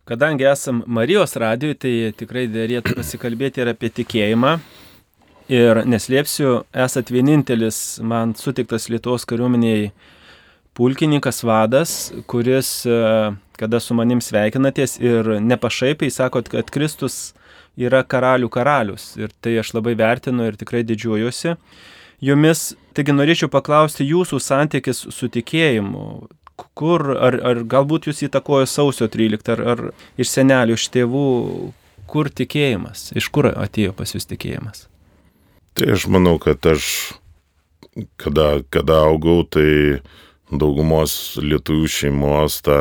Kadangi 0.07 0.47
esam 0.47 0.85
Marijos 0.87 1.35
radijui, 1.37 1.75
tai 1.75 1.93
tikrai 2.17 2.47
dėrėtų 2.49 2.95
pasikalbėti 2.95 3.61
ir 3.61 3.73
apie 3.73 3.91
tikėjimą. 3.91 4.57
Ir 5.53 5.83
neslėpsiu, 5.87 6.61
esat 6.75 7.11
vienintelis 7.15 7.99
man 8.03 8.33
sutiktas 8.39 8.89
Lietuvos 8.91 9.27
kariuomeniai 9.29 9.91
pulkininkas 10.77 11.43
vadas, 11.47 12.13
kuris, 12.29 12.71
kada 13.57 13.81
su 13.81 13.97
manim 13.97 14.21
sveikinatės 14.21 14.99
ir 15.01 15.37
nepašaipiai 15.41 16.13
sakot, 16.13 16.51
kad 16.53 16.71
Kristus 16.73 17.35
yra 17.77 18.03
karalių 18.05 18.51
karalius 18.53 19.15
ir 19.21 19.33
tai 19.45 19.57
aš 19.61 19.75
labai 19.77 19.97
vertinu 19.97 20.49
ir 20.49 20.57
tikrai 20.61 20.85
didžiuojuosi. 20.89 21.57
Jumis, 22.25 22.71
taigi 22.97 23.13
norėčiau 23.13 23.51
paklausti 23.53 24.07
jūsų 24.09 24.41
santykis 24.41 25.05
su 25.13 25.29
tikėjimu. 25.33 26.07
Kur, 26.77 27.03
ar, 27.21 27.37
ar 27.45 27.59
galbūt 27.69 28.09
jūs 28.09 28.23
įtakojo 28.25 28.65
sausio 28.69 29.11
13, 29.13 29.51
ar, 29.53 29.61
ar 29.73 29.83
iš 30.17 30.31
senelių, 30.33 30.79
iš 30.79 30.87
tėvų, 30.95 31.27
kur 32.09 32.31
tikėjimas, 32.33 33.11
iš 33.13 33.29
kur 33.33 33.51
atėjo 33.53 33.93
pas 33.97 34.15
jūs 34.17 34.25
tikėjimas? 34.31 34.87
Tai 35.77 35.91
aš 35.93 36.07
manau, 36.09 36.39
kad 36.41 36.65
aš, 36.65 36.87
kada, 38.17 38.63
kada 38.73 39.03
augau, 39.11 39.43
tai 39.45 40.01
daugumos 40.51 41.37
lietuvių 41.43 41.89
šeimos 41.91 42.61
tą 42.67 42.81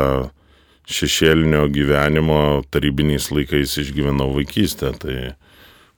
šešėlinio 0.86 1.66
gyvenimo 1.74 2.40
tarybiniais 2.70 3.30
laikais 3.34 3.74
išgyvenau 3.82 4.30
vaikystę. 4.36 4.92
Tai 5.02 5.16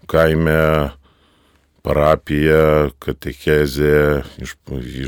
kaime 0.08 0.60
parapija, 1.84 2.90
katechezė, 3.00 4.24
iš, 4.42 4.54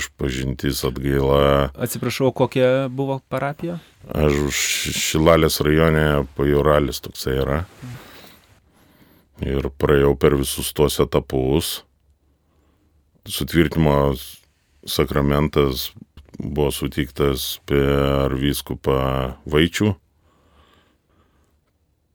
išpažintis 0.01 0.85
atgaila. 0.89 1.71
Atsiprašau, 1.75 2.31
kokia 2.37 2.89
buvo 2.93 3.21
parapija? 3.33 3.81
Aš 4.09 4.39
už 4.49 4.61
Šilalės 4.97 5.61
rajone 5.65 6.25
pajuralis 6.37 7.03
toksai 7.05 7.37
yra. 7.43 7.63
Ir 9.45 9.71
praėjau 9.81 10.15
per 10.21 10.37
visus 10.37 10.73
tos 10.77 10.99
etapus. 11.01 11.81
Sutvirtimo 13.29 14.15
sakramentas 14.89 15.91
buvo 16.39 16.71
sutiktas 16.75 17.59
per 17.69 18.35
vyskupą 18.39 19.01
Vaičių. 19.51 19.93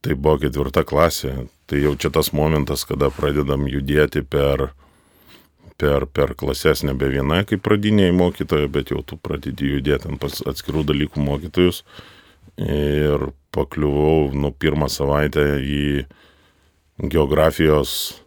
Tai 0.05 0.15
buvo 0.15 0.37
ketvirta 0.43 0.85
klasė. 0.85 1.47
Tai 1.65 1.79
jau 1.81 1.95
čia 1.97 2.11
tas 2.13 2.29
momentas, 2.35 2.85
kada 2.85 3.09
pradedam 3.09 3.65
judėti 3.65 4.21
per, 4.21 4.67
per, 5.81 6.05
per 6.05 6.35
klases 6.37 6.83
nebe 6.85 7.09
viena 7.09 7.41
kaip 7.47 7.63
pradiniai 7.65 8.13
mokytojai, 8.13 8.69
bet 8.69 8.93
jau 8.93 9.01
tu 9.01 9.17
pradedi 9.17 9.71
judėti 9.73 10.11
ant 10.11 10.27
atskirų 10.45 10.85
dalykų 10.91 11.25
mokytojus. 11.25 11.81
Ir 12.61 13.31
pakliuvau 13.55 14.29
nu 14.37 14.53
pirmą 14.53 14.87
savaitę 14.93 15.47
į 15.59 16.05
geografijos 17.01 18.21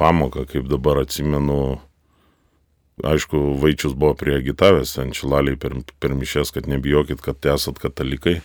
pamoką, 0.00 0.48
kaip 0.50 0.66
dabar 0.72 1.04
atsimenu, 1.04 1.78
aišku, 3.02 3.58
Vaičius 3.62 3.96
buvo 3.98 4.14
priegitavęs 4.18 4.96
ant 5.02 5.16
šilaliai 5.18 5.58
per, 5.58 5.76
per 5.98 6.14
mišės, 6.14 6.52
kad 6.54 6.68
nebijokit, 6.70 7.22
kad 7.24 7.48
esat 7.54 7.80
katalikai. 7.82 8.40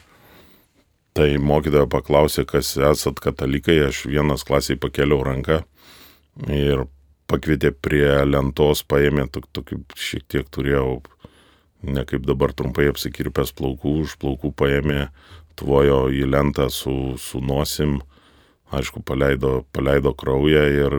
Tai 1.18 1.28
mokytoja 1.42 1.90
paklausė, 1.90 2.46
kas 2.48 2.76
esat 2.78 3.20
katalikai, 3.22 3.80
aš 3.90 4.06
vienas 4.10 4.46
klasiai 4.48 4.80
pakėliau 4.80 5.24
ranką 5.26 5.64
ir 6.54 6.86
pakvietė 7.30 7.74
prie 7.76 8.08
lentos, 8.26 8.84
paėmė 8.88 9.28
tokį 9.34 9.84
šiek 10.00 10.26
tiek 10.32 10.50
turėjau, 10.54 11.02
ne 11.86 12.06
kaip 12.08 12.26
dabar 12.26 12.54
trumpai 12.58 12.88
apsikirpęs 12.90 13.54
plaukų, 13.58 13.96
už 14.06 14.16
plaukų 14.22 14.54
paėmė, 14.58 15.10
tvojo 15.60 16.08
į 16.14 16.26
lentą 16.30 16.70
su, 16.74 17.18
su 17.20 17.42
nosim, 17.44 18.00
aišku, 18.74 19.04
paleido, 19.06 19.64
paleido 19.76 20.14
kraują 20.18 20.66
ir, 20.72 20.98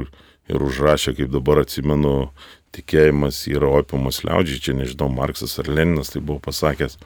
ir 0.51 0.65
užrašė, 0.67 1.15
kaip 1.19 1.31
dabar 1.33 1.63
atsimenu, 1.63 2.31
tikėjimas 2.75 3.43
yra 3.51 3.71
opiumas 3.81 4.23
liaudžiai, 4.27 4.63
čia 4.63 4.77
nežinau, 4.79 5.11
Marksas 5.13 5.59
ar 5.63 5.71
Leninas 5.71 6.13
tai 6.15 6.23
buvo 6.23 6.41
pasakęs. 6.45 6.99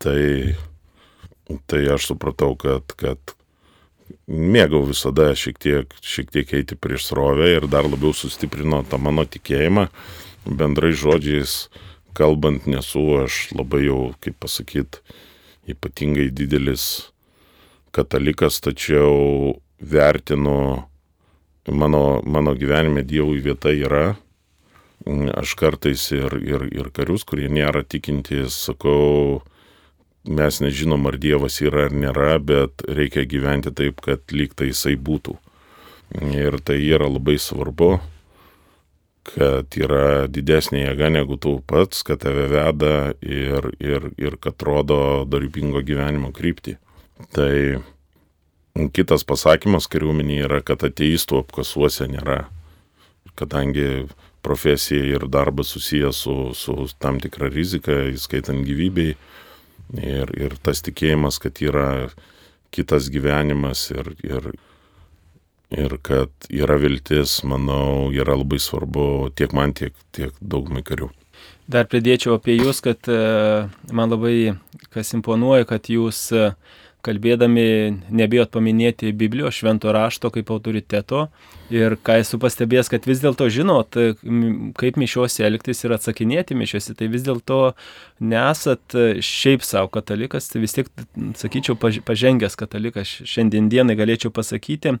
Tai, 0.00 0.22
tai 1.70 1.82
aš 1.94 2.10
supratau, 2.12 2.54
kad, 2.58 2.94
kad 3.00 3.34
mėgau 4.30 4.84
visada 4.88 5.30
šiek 5.36 5.58
tiek, 5.60 5.94
šiek 6.00 6.30
tiek 6.34 6.54
eiti 6.60 6.78
prieš 6.78 7.10
srovę 7.10 7.50
ir 7.56 7.68
dar 7.70 7.88
labiau 7.88 8.14
sustiprino 8.16 8.82
tą 8.88 9.00
mano 9.02 9.26
tikėjimą. 9.28 9.88
Bendrai 10.46 10.92
žodžiais 10.96 11.68
kalbant, 12.16 12.66
nesu 12.66 13.02
aš 13.24 13.50
labai 13.54 13.84
jau, 13.86 14.00
kaip 14.22 14.38
pasakyt, 14.42 15.00
ypatingai 15.70 16.30
didelis 16.34 17.10
katalikas, 17.94 18.60
tačiau 18.62 19.58
vertinu 19.80 20.89
mano, 21.68 22.22
mano 22.24 22.54
gyvenime 22.56 23.04
Dievui 23.04 23.42
vieta 23.44 23.74
yra 23.74 24.14
aš 25.34 25.54
kartais 25.56 26.10
ir, 26.12 26.36
ir, 26.44 26.66
ir 26.72 26.90
karius, 26.92 27.24
kurie 27.24 27.48
nėra 27.48 27.82
tikintys, 27.88 28.56
sakau, 28.68 29.40
mes 30.24 30.60
nežinom, 30.60 31.06
ar 31.08 31.16
Dievas 31.20 31.60
yra 31.64 31.86
ar 31.88 31.94
nėra, 31.96 32.38
bet 32.38 32.84
reikia 32.88 33.24
gyventi 33.24 33.72
taip, 33.72 34.00
kad 34.04 34.20
lyg 34.32 34.54
tai 34.54 34.70
jisai 34.70 34.96
būtų. 34.96 35.38
Ir 36.34 36.58
tai 36.66 36.80
yra 36.82 37.08
labai 37.08 37.38
svarbu, 37.38 38.00
kad 39.30 39.76
yra 39.78 40.26
didesnė 40.28 40.84
jėga 40.84 41.10
negu 41.14 41.38
tu 41.38 41.60
pats, 41.66 42.02
kad 42.04 42.20
tave 42.24 42.48
veda 42.50 43.12
ir, 43.22 43.70
ir, 43.78 44.10
ir 44.18 44.36
kad 44.42 44.60
rodo 44.66 45.24
darybingo 45.28 45.84
gyvenimo 45.86 46.32
kryptį. 46.34 46.76
Tai 47.36 47.52
kitas 48.94 49.24
pasakymas 49.26 49.88
kariuomenėje 49.90 50.46
yra, 50.46 50.60
kad 50.64 50.84
ateistų 50.86 51.40
apkasuose 51.42 52.06
nėra, 52.10 52.44
kadangi 53.38 54.06
profesija 54.44 55.04
ir 55.16 55.26
darbas 55.28 55.74
susijęs 55.74 56.22
su, 56.24 56.36
su 56.54 56.76
tam 56.98 57.20
tikra 57.20 57.50
rizika, 57.52 57.92
įskaitant 58.12 58.64
gyvybei 58.66 59.14
ir, 59.98 60.34
ir 60.38 60.56
tas 60.62 60.82
tikėjimas, 60.86 61.40
kad 61.42 61.60
yra 61.64 62.08
kitas 62.74 63.10
gyvenimas 63.12 63.88
ir, 63.92 64.12
ir, 64.24 64.52
ir 65.74 65.96
kad 66.06 66.30
yra 66.48 66.78
viltis, 66.80 67.40
manau, 67.44 68.10
yra 68.14 68.38
labai 68.38 68.60
svarbu 68.62 69.32
tiek 69.36 69.52
man, 69.56 69.74
tiek, 69.74 69.96
tiek 70.14 70.36
daugumai 70.40 70.84
karių. 70.86 71.10
Dar 71.70 71.86
pridėčiau 71.86 72.34
apie 72.34 72.56
jūs, 72.56 72.80
kad 72.82 73.06
e, 73.06 73.18
man 73.94 74.10
labai 74.10 74.56
kas 74.90 75.12
imponuoja, 75.14 75.68
kad 75.70 75.86
jūs 75.86 76.24
uh, 76.34 76.56
kalbėdami 77.04 77.64
nebijot 78.12 78.50
paminėti 78.54 79.12
Biblijos 79.16 79.56
švento 79.58 79.92
rašto 79.94 80.30
kaip 80.34 80.50
autoriteto 80.52 81.26
ir 81.72 81.96
ką 82.04 82.18
esu 82.22 82.40
pastebėjęs, 82.42 82.90
kad 82.92 83.06
vis 83.08 83.22
dėlto 83.22 83.48
žinot, 83.52 83.98
kaip 84.80 84.98
mišiuose 85.00 85.44
elgtis 85.46 85.84
ir 85.84 85.94
atsakinėti 85.96 86.56
mišiuose, 86.58 86.96
tai 86.98 87.10
vis 87.12 87.24
dėlto 87.26 87.60
nesat 88.20 88.96
šiaip 89.24 89.64
savo 89.66 89.90
katalikas, 89.94 90.50
tai 90.52 90.64
vis 90.64 90.76
tiek, 90.76 90.90
sakyčiau, 91.40 91.78
pažengęs 91.78 92.58
katalikas 92.60 93.20
šiandien 93.24 93.70
dienai 93.72 93.98
galėčiau 93.98 94.34
pasakyti. 94.34 94.98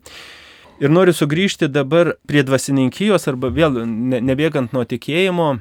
Ir 0.80 0.92
noriu 0.92 1.12
sugrįžti 1.12 1.68
dabar 1.68 2.14
prie 2.24 2.40
dvasininkijos 2.46 3.28
arba 3.28 3.50
vėl 3.52 3.82
nebėgant 3.84 4.72
nuo 4.72 4.86
tikėjimo. 4.88 5.58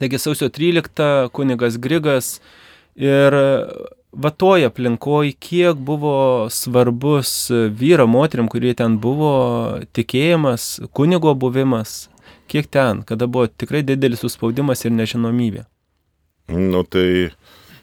Taigi 0.00 0.20
sausio 0.22 0.48
13 0.48 1.28
kunigas 1.36 1.76
Grigas 1.76 2.38
ir 2.96 3.36
va 4.12 4.30
toj 4.30 4.66
aplinkoj, 4.68 5.32
kiek 5.38 5.78
buvo 5.78 6.48
svarbus 6.50 7.50
vyra 7.50 8.06
moteriam, 8.10 8.48
kurie 8.50 8.74
ten 8.74 8.98
buvo, 9.02 9.80
tikėjimas, 9.96 10.80
kunigo 10.96 11.34
buvimas, 11.38 12.08
kiek 12.50 12.66
ten, 12.70 13.04
kada 13.06 13.30
buvo 13.30 13.46
tikrai 13.46 13.84
didelis 13.86 14.24
suspaudimas 14.24 14.84
ir 14.84 14.94
nežinomybė. 14.96 15.66
Nu 16.50 16.82
tai 16.82 17.30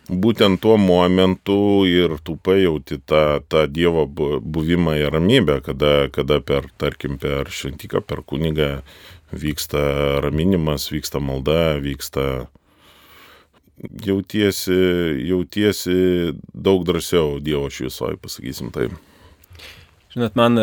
būtent 0.08 0.60
tuo 0.63 0.76
momentu 0.80 1.86
ir 1.88 2.18
tu 2.24 2.38
pajauti 2.44 3.00
tą, 3.00 3.40
tą 3.48 3.66
Dievo 3.72 4.06
buvimą 4.08 4.98
ir 5.00 5.12
ramybę, 5.16 5.62
kada, 5.63 6.10
kada 6.12 6.42
per, 6.44 6.68
tarkim, 6.80 7.18
per 7.20 7.52
šventiką, 7.52 8.04
per 8.04 8.24
kunigą 8.28 8.82
vyksta 9.32 10.20
raminimas, 10.24 10.90
vyksta 10.92 11.20
malda, 11.24 11.78
vyksta 11.84 12.48
jautiesi, 14.06 14.78
jautiesi 15.28 15.98
daug 16.54 16.86
drąsiau 16.88 17.40
Dievo 17.44 17.70
šviesoje, 17.70 18.18
pasakysim 18.22 18.72
taip. 18.72 18.96
Žinot, 20.18 20.34
man 20.40 20.58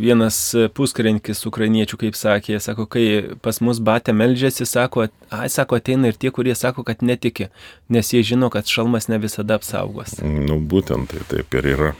vienas 0.00 0.38
puskarinkis 0.72 1.42
ukrainiečių, 1.50 1.98
kaip 2.00 2.16
sakė, 2.16 2.56
sako, 2.64 2.86
kai 2.88 3.34
pas 3.44 3.58
mus 3.60 3.76
batė 3.84 4.14
melžiasi, 4.16 4.64
sako, 4.64 5.08
ai, 5.28 5.50
sako, 5.52 5.76
ateina 5.82 6.08
ir 6.08 6.16
tie, 6.16 6.30
kurie 6.32 6.54
sako, 6.56 6.86
kad 6.86 7.04
netiki, 7.04 7.50
nes 7.92 8.14
jie 8.14 8.22
žino, 8.24 8.48
kad 8.54 8.64
šalmas 8.70 9.10
ne 9.12 9.18
visada 9.20 9.58
apsaugos. 9.60 10.16
Nu, 10.22 10.56
būtent 10.62 11.12
tai 11.12 11.26
taip 11.28 11.58
ir 11.60 11.68
yra. 11.74 11.90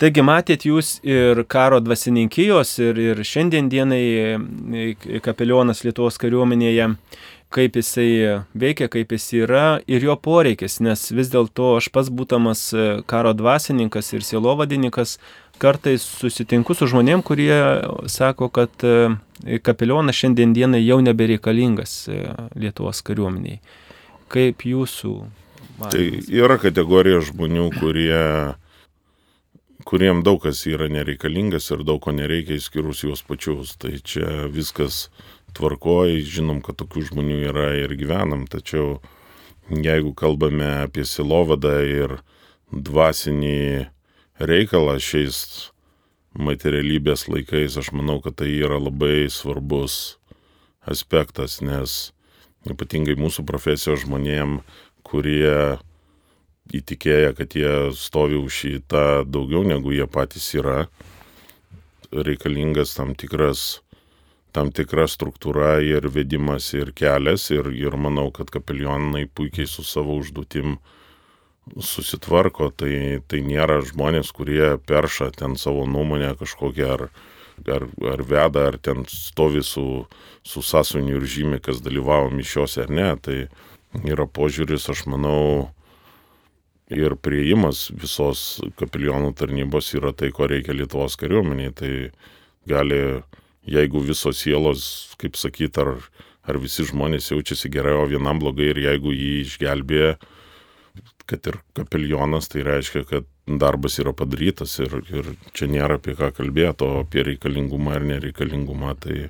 Taigi 0.00 0.20
matėt 0.24 0.64
jūs 0.68 0.98
ir 1.08 1.42
karo 1.48 1.82
dvasininkijos, 1.84 2.74
ir, 2.84 2.98
ir 3.00 3.20
šiandien 3.24 3.68
dienai 3.72 4.96
kapelionas 5.24 5.80
Lietuvos 5.84 6.20
kariuomenėje 6.20 6.90
kaip 7.54 7.76
jisai 7.78 8.42
veikia, 8.58 8.88
kaip 8.90 9.12
jis 9.14 9.26
yra 9.44 9.66
ir 9.86 10.04
jo 10.04 10.16
poreikis, 10.18 10.80
nes 10.84 11.06
vis 11.14 11.30
dėlto 11.32 11.76
aš 11.78 11.88
pats 11.94 12.10
būdamas 12.12 12.62
e, 12.74 12.86
karo 13.08 13.32
dvasininkas 13.36 14.12
ir 14.16 14.26
sielovadininkas 14.26 15.16
kartais 15.62 16.04
susitinku 16.04 16.74
su 16.76 16.88
žmonėm, 16.90 17.22
kurie 17.26 17.54
sako, 18.12 18.50
kad 18.52 18.84
e, 18.84 19.58
kapelionas 19.64 20.18
šiandien 20.18 20.52
dienai 20.56 20.82
jau 20.82 20.98
nebereikalingas 21.04 21.96
e, 22.10 22.20
Lietuvos 22.58 23.02
kariuomeniai. 23.06 23.60
Kaip 24.32 24.66
jūsų? 24.66 25.16
Manymas? 25.78 25.92
Tai 25.94 26.06
yra 26.34 26.58
kategorija 26.60 27.22
žmonių, 27.30 27.70
kurie 27.78 28.22
kuriem 29.86 30.24
daug 30.26 30.40
kas 30.42 30.64
yra 30.66 30.88
nereikalingas 30.90 31.70
ir 31.70 31.84
daug 31.86 32.00
ko 32.02 32.14
nereikia 32.16 32.58
išskyrus 32.58 33.04
juos 33.04 33.22
pačius. 33.22 33.76
Tai 33.78 33.94
čia 34.02 34.48
viskas 34.50 35.06
tvarkoj, 35.56 36.20
žinom, 36.28 36.60
kad 36.64 36.78
tokių 36.80 37.06
žmonių 37.10 37.38
yra 37.50 37.70
ir 37.80 37.94
gyvenam, 37.98 38.44
tačiau 38.50 38.98
jeigu 39.70 40.12
kalbame 40.14 40.68
apie 40.84 41.06
silovadą 41.08 41.78
ir 41.84 42.18
dvasinį 42.70 43.88
reikalą 44.38 44.98
šiais 45.02 45.72
materialybės 46.36 47.26
laikais, 47.32 47.78
aš 47.80 47.92
manau, 47.96 48.20
kad 48.20 48.36
tai 48.42 48.50
yra 48.52 48.78
labai 48.80 49.26
svarbus 49.32 50.18
aspektas, 50.86 51.60
nes 51.64 52.12
ypatingai 52.68 53.16
mūsų 53.18 53.46
profesijos 53.48 54.04
žmonėm, 54.04 54.60
kurie 55.06 55.78
įtikėję, 56.74 57.32
kad 57.38 57.54
jie 57.54 57.74
stovi 57.96 58.38
už 58.40 58.60
šitą 58.62 59.06
daugiau 59.24 59.62
negu 59.66 59.94
jie 59.94 60.06
patys 60.10 60.50
yra, 60.58 60.86
reikalingas 62.12 62.94
tam 62.98 63.14
tikras 63.18 63.80
tam 64.56 64.72
tikra 64.72 65.04
struktūra 65.10 65.76
ir 65.84 66.08
vedimas 66.12 66.70
ir 66.76 66.94
kelias 66.96 67.50
ir, 67.52 67.68
ir 67.76 67.96
manau, 68.00 68.30
kad 68.32 68.48
kapelionai 68.52 69.26
puikiai 69.28 69.68
su 69.68 69.84
savo 69.84 70.16
užduotim 70.22 70.78
susitvarko, 71.82 72.70
tai, 72.78 73.20
tai 73.28 73.42
nėra 73.44 73.82
žmonės, 73.84 74.32
kurie 74.32 74.76
perša 74.88 75.32
ten 75.36 75.58
savo 75.60 75.84
nuomonę 75.90 76.32
kažkokią 76.40 76.90
ar, 76.94 77.08
ar, 77.66 77.86
ar 78.14 78.22
veda, 78.22 78.68
ar 78.70 78.78
ten 78.78 79.04
stovi 79.10 79.64
su, 79.66 80.06
su 80.46 80.62
sąsuniu 80.62 81.18
ir 81.18 81.26
žymi, 81.36 81.60
kas 81.60 81.82
dalyvavo 81.84 82.30
mišiose 82.32 82.86
ar 82.86 82.92
ne. 82.94 83.08
Tai 83.20 83.38
yra 84.06 84.28
požiūris, 84.30 84.86
aš 84.92 85.04
manau, 85.10 85.72
ir 86.92 87.16
prieimas 87.18 87.88
visos 87.90 88.60
kapelionų 88.78 89.34
tarnybos 89.36 89.90
yra 89.98 90.14
tai, 90.14 90.30
ko 90.30 90.46
reikia 90.50 90.76
Lietuvos 90.76 91.18
kariuomeniai. 91.18 91.74
Tai 91.74 91.92
gali 92.70 93.00
jeigu 93.66 94.02
visos 94.04 94.40
sielos, 94.42 94.86
kaip 95.20 95.36
sakyt, 95.38 95.78
ar, 95.82 95.96
ar 96.46 96.58
visi 96.62 96.86
žmonės 96.86 97.32
jaučiasi 97.32 97.70
gerai, 97.72 97.96
o 97.98 98.06
vienam 98.10 98.40
blogai 98.42 98.70
ir 98.72 98.82
jeigu 98.86 99.14
jį 99.14 99.32
išgelbėja, 99.44 100.16
kad 101.26 101.48
ir 101.50 101.58
kapelionas, 101.74 102.46
tai 102.52 102.62
reiškia, 102.66 103.02
kad 103.08 103.26
darbas 103.46 103.98
yra 104.02 104.12
padarytas 104.16 104.76
ir, 104.82 104.94
ir 105.10 105.32
čia 105.54 105.68
nėra 105.70 105.98
apie 105.98 106.14
ką 106.18 106.30
kalbėti, 106.36 106.86
o 106.86 107.02
apie 107.02 107.24
reikalingumą 107.26 107.96
ar 107.98 108.06
nereikalingumą, 108.06 108.94
tai 109.02 109.28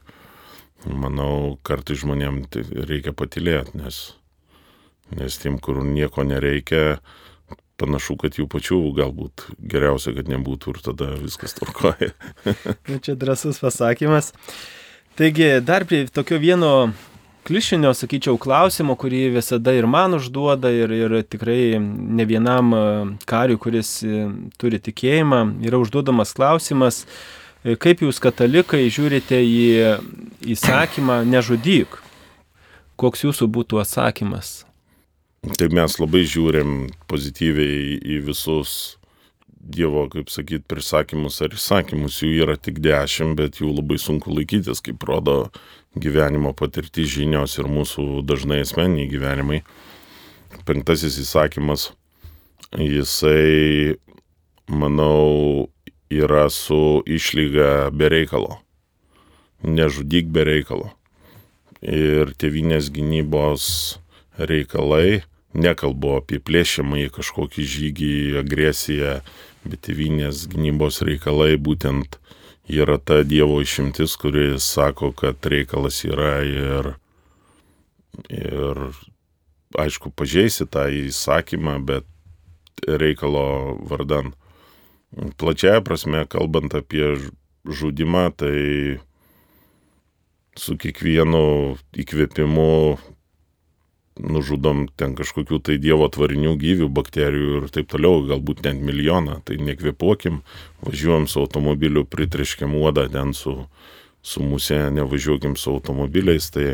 manau, 0.85 1.57
kartai 1.67 1.97
žmonėm 1.99 2.45
tai 2.53 2.65
reikia 2.89 3.17
patilėti, 3.17 3.81
nes, 3.81 4.01
nes 5.17 5.41
tiem, 5.41 5.59
kur 5.63 5.81
nieko 5.85 6.25
nereikia, 6.29 6.99
panašu, 7.81 8.17
kad 8.21 8.39
jų 8.39 8.47
pačių 8.51 8.79
galbūt 8.97 9.49
geriausia, 9.61 10.15
kad 10.17 10.31
nebūtų 10.33 10.75
ir 10.75 10.81
tada 10.91 11.11
viskas 11.21 11.57
tvarkoja. 11.59 12.13
Nu, 12.91 13.01
čia 13.03 13.17
drasus 13.19 13.61
pasakymas. 13.63 14.33
Taigi, 15.17 15.57
dar 15.65 15.87
prie 15.89 16.05
tokio 16.13 16.39
vieno 16.41 16.73
klišinio, 17.47 17.93
sakyčiau, 17.95 18.37
klausimo, 18.43 18.97
kurį 18.99 19.29
visada 19.37 19.73
ir 19.77 19.87
man 19.89 20.19
užduoda, 20.19 20.73
ir, 20.75 20.93
ir 20.93 21.17
tikrai 21.31 21.79
ne 21.81 22.27
vienam 22.27 22.75
e, 22.75 22.83
kariui, 23.29 23.61
kuris 23.63 24.01
e, 24.03 24.27
turi 24.59 24.81
tikėjimą, 24.83 25.41
yra 25.69 25.81
užduodamas 25.83 26.35
klausimas, 26.37 27.05
e, 27.63 27.79
kaip 27.79 28.03
jūs 28.03 28.19
katalikai 28.23 28.87
žiūrite 28.91 29.39
į 29.39 29.63
įsakymą 30.57 31.23
nežudyk. 31.31 32.01
Koks 32.99 33.27
jūsų 33.29 33.49
būtų 33.53 33.83
atsakymas? 33.85 34.66
Tai 35.47 35.67
mes 35.71 35.95
labai 36.03 36.25
žiūrim 36.27 36.71
pozityviai 37.07 38.01
į 38.03 38.17
visus 38.27 38.97
Dievo, 39.67 40.05
kaip 40.11 40.31
sakyt, 40.31 40.65
prisakymus 40.71 41.39
ar 41.43 41.55
įsakymus. 41.55 42.17
Jų 42.23 42.43
yra 42.43 42.57
tik 42.59 42.81
dešimt, 42.83 43.35
bet 43.39 43.61
jų 43.61 43.73
labai 43.77 43.99
sunku 43.99 44.31
laikytis, 44.35 44.83
kaip 44.83 45.03
rodo 45.07 45.53
gyvenimo 45.99 46.51
patirti 46.55 47.07
žinios 47.07 47.55
ir 47.59 47.71
mūsų 47.71 48.25
dažnai 48.27 48.61
asmeniniai 48.63 49.11
gyvenimai. 49.11 49.61
Penktasis 50.67 51.19
įsakymas, 51.23 51.89
jisai, 52.79 53.95
manau, 54.67 55.71
yra 56.11 56.49
su 56.51 57.03
išlyga 57.07 57.93
be 57.95 58.11
reikalo. 58.11 58.59
Nežudyk 59.63 60.31
be 60.31 60.47
reikalo. 60.47 60.91
Ir 61.83 62.35
tevinės 62.39 62.91
gynybos 62.91 63.71
reikalai 64.39 65.23
nekalbu 65.55 66.17
apie 66.21 66.41
plėšimą 66.43 67.07
į 67.07 67.11
kažkokį 67.17 67.67
žygį, 67.75 68.15
agresiją, 68.43 69.21
bet 69.67 69.83
tėvinės 69.87 70.47
gynybos 70.51 71.03
reikalai 71.07 71.57
būtent 71.59 72.19
yra 72.67 72.99
ta 72.99 73.23
Dievo 73.23 73.61
išimtis, 73.63 74.17
kuris 74.19 74.67
sako, 74.67 75.13
kad 75.13 75.39
reikalas 75.47 76.03
yra 76.07 76.41
ir, 76.43 76.93
ir 78.31 78.83
aišku, 79.79 80.11
pažeisi 80.11 80.67
tą 80.67 80.89
įsakymą, 80.91 81.79
bet 81.87 82.07
reikalo 82.87 83.79
vardan. 83.87 84.35
plačiaja 85.39 85.81
prasme, 85.81 86.27
kalbant 86.29 86.75
apie 86.75 87.17
žudimą, 87.65 88.31
tai 88.37 88.99
su 90.57 90.77
kiekvienu 90.77 91.77
įkvėpimu 91.97 92.99
nužudom 94.17 94.87
ten 94.97 95.15
kažkokių 95.17 95.61
tai 95.65 95.77
dievo 95.83 96.09
tvarinių 96.13 96.55
gyvių, 96.61 96.89
bakterijų 96.93 97.61
ir 97.61 97.69
taip 97.73 97.91
toliau, 97.93 98.23
galbūt 98.29 98.65
net 98.65 98.81
milijoną. 98.81 99.41
Tai 99.45 99.59
nekvepuokim, 99.61 100.41
važiuojam 100.87 101.27
su 101.29 101.43
automobiliu, 101.45 102.07
pritriškiam 102.09 102.75
uodą 102.79 103.07
ten 103.13 103.35
su, 103.37 103.59
su 104.23 104.45
musė, 104.45 104.87
nevažiuokim 104.97 105.57
su 105.61 105.75
automobiliais. 105.77 106.49
Tai, 106.55 106.69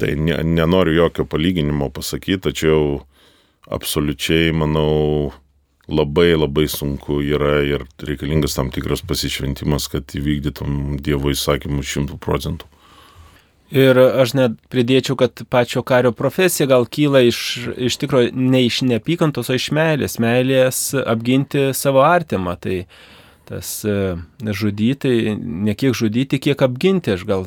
tai 0.00 0.16
ne, 0.20 0.36
nenoriu 0.44 0.98
jokio 0.98 1.24
palyginimo 1.24 1.90
pasakyti, 1.94 2.50
tačiau 2.50 3.00
absoliučiai, 3.70 4.52
manau, 4.56 5.32
labai 5.90 6.34
labai 6.36 6.68
sunku 6.70 7.20
yra 7.24 7.60
ir 7.66 7.86
reikalingas 8.06 8.54
tam 8.58 8.70
tikras 8.74 9.02
pasišventimas, 9.06 9.88
kad 9.90 10.12
įvykdytum 10.14 11.00
Dievo 11.02 11.32
įsakymus 11.32 11.88
šimtų 11.90 12.20
procentų. 12.22 12.68
Ir 13.70 13.98
aš 13.98 14.34
net 14.34 14.56
pridėčiau, 14.72 15.14
kad 15.18 15.44
pačio 15.50 15.84
kario 15.86 16.10
profesija 16.16 16.66
gal 16.70 16.88
kyla 16.90 17.22
iš, 17.28 17.38
iš 17.78 18.00
tikrųjų 18.02 18.32
ne 18.34 18.64
iš 18.66 18.80
neapykantos, 18.88 19.50
o 19.50 19.54
iš 19.54 19.68
meilės. 19.76 20.18
Meilės 20.22 20.80
apginti 20.98 21.68
savo 21.78 22.02
artimą. 22.02 22.56
Tai 22.58 22.80
tas 23.50 23.70
e, 23.86 24.16
žudyti, 24.42 25.36
ne 25.38 25.74
kiek 25.78 25.94
žudyti, 25.94 26.38
kiek 26.42 26.62
apginti 26.66 27.14
aš 27.14 27.24
gal 27.26 27.46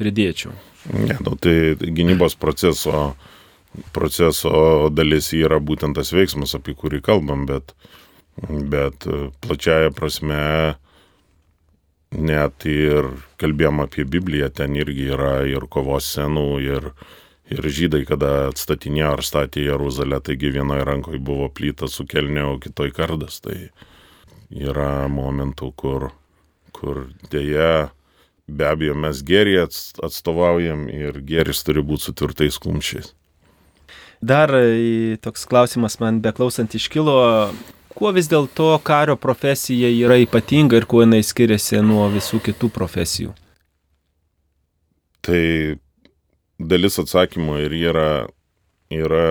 pridėčiau. 0.00 0.52
Ne, 0.92 1.16
nu, 1.20 1.36
tai 1.40 1.76
gynybos 1.80 2.36
proceso, 2.40 3.12
proceso 3.96 4.88
dalis 4.92 5.30
yra 5.36 5.60
būtent 5.60 5.96
tas 5.96 6.12
veiksmas, 6.16 6.56
apie 6.56 6.76
kurį 6.76 7.00
kalbam, 7.04 7.46
bet, 7.48 7.76
bet 8.72 9.08
plačiaja 9.44 9.92
prasme 9.96 10.42
net 12.12 12.66
ir 12.68 13.08
kalbėjom 13.40 13.82
apie 13.84 14.04
Bibliją, 14.08 14.50
ten 14.52 14.76
irgi 14.76 15.08
yra 15.14 15.42
ir 15.48 15.66
kovos 15.72 16.10
scenų, 16.12 16.48
ir, 16.64 16.90
ir 17.52 17.68
žydai, 17.78 18.04
kada 18.08 18.50
atstatinėjo 18.50 19.14
ar 19.16 19.24
statė 19.26 19.66
Jeruzalę, 19.66 20.20
taigi 20.24 20.52
vienoje 20.54 20.84
rankoje 20.88 21.22
buvo 21.22 21.48
plyta 21.48 21.88
su 21.88 22.06
kelne, 22.08 22.44
o 22.44 22.58
kitoj 22.62 22.92
kardas. 22.96 23.40
Tai 23.44 23.56
yra 24.52 25.08
momentų, 25.08 25.72
kur, 25.76 26.10
kur 26.76 27.06
dėja 27.32 27.90
be 28.46 28.68
abejo 28.68 28.94
mes 28.98 29.22
gerį 29.24 29.58
atstovaujam 29.64 30.88
ir 30.92 31.20
geris 31.24 31.62
turi 31.64 31.84
būti 31.84 32.08
su 32.10 32.16
tvirtais 32.18 32.58
kumščiais. 32.60 33.12
Dar 34.22 34.52
toks 35.24 35.48
klausimas 35.50 35.98
man 35.98 36.20
beklausant 36.22 36.74
iškilo, 36.78 37.50
kuo 37.94 38.12
vis 38.14 38.28
dėlto 38.30 38.72
kario 38.84 39.16
profesija 39.20 39.90
yra 39.92 40.18
ypatinga 40.22 40.80
ir 40.80 40.86
kuo 40.90 41.02
jinai 41.04 41.22
skiriasi 41.24 41.82
nuo 41.84 42.08
visų 42.12 42.40
kitų 42.48 42.70
profesijų? 42.74 43.34
Tai 45.22 45.42
dalis 46.58 46.98
atsakymo 46.98 47.60
ir 47.62 47.76
yra, 47.78 48.08
yra 48.90 49.26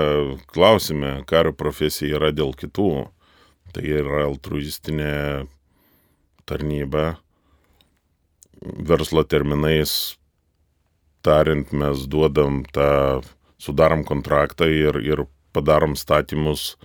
klausime, 0.53 1.19
kario 1.27 1.51
profesija 1.57 2.19
yra 2.19 2.31
dėl 2.35 2.55
kitų. 2.57 2.91
Tai 3.71 3.83
yra 3.87 4.25
altruistinė 4.27 5.11
tarnyba. 6.47 7.19
Verslo 8.61 9.23
terminais 9.23 10.17
tariant, 11.25 11.71
mes 11.71 12.05
duodam 12.09 12.61
tą, 12.73 13.21
sudarom 13.61 14.03
kontraktą 14.07 14.67
ir, 14.69 14.97
ir 15.05 15.25
padarom 15.53 15.95
statymus, 15.99 16.75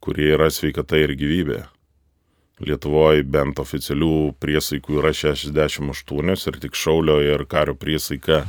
kurie 0.00 0.32
yra 0.36 0.48
sveikata 0.52 0.98
ir 1.00 1.14
gyvybė. 1.18 1.62
Lietuvoje 2.64 3.22
bent 3.22 3.60
oficialių 3.62 4.34
priesaikų 4.42 4.98
yra 4.98 5.12
68 5.14 6.34
ir 6.50 6.58
tik 6.64 6.74
šaulio 6.74 7.20
ir 7.22 7.44
kario 7.46 7.76
priesaika 7.78 8.42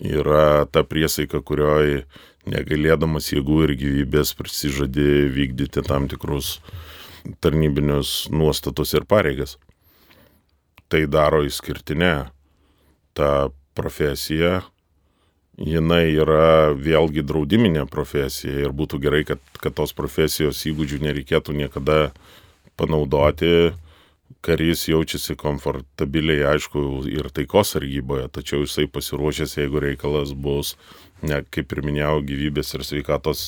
yra 0.00 0.64
ta 0.72 0.82
priesaika, 0.88 1.42
kurioje 1.44 2.04
negalėdamas 2.50 3.30
jėgų 3.32 3.60
ir 3.66 3.74
gyvybės 3.80 4.34
prisižadė 4.38 5.28
vykdyti 5.32 5.84
tam 5.84 6.08
tikrus 6.08 6.58
tarnybinius 7.44 8.30
nuostatus 8.32 8.94
ir 8.96 9.06
pareigas. 9.08 9.56
Tai 10.88 11.04
daro 11.08 11.42
išskirtinę 11.44 12.14
tą 13.16 13.30
profesiją 13.74 14.60
jinai 15.58 16.14
yra 16.16 16.74
vėlgi 16.74 17.24
draudiminė 17.26 17.86
profesija 17.90 18.66
ir 18.66 18.74
būtų 18.74 19.00
gerai, 19.02 19.22
kad, 19.28 19.40
kad 19.60 19.76
tos 19.78 19.94
profesijos 19.96 20.64
įgūdžių 20.66 21.00
nereikėtų 21.04 21.56
niekada 21.56 21.98
panaudoti. 22.80 23.72
Karys 24.44 24.82
jaučiasi 24.88 25.36
komfortabiliai, 25.40 26.42
aišku, 26.54 27.04
ir 27.08 27.30
taikos 27.32 27.74
sargyboje, 27.74 28.26
tačiau 28.32 28.64
jisai 28.64 28.84
pasiruošęs, 28.92 29.56
jeigu 29.60 29.80
reikalas 29.80 30.34
bus, 30.36 30.74
ne, 31.24 31.40
kaip 31.54 31.72
ir 31.72 31.80
minėjau, 31.84 32.18
gyvybės 32.28 32.74
ir 32.76 32.84
sveikatos 32.84 33.46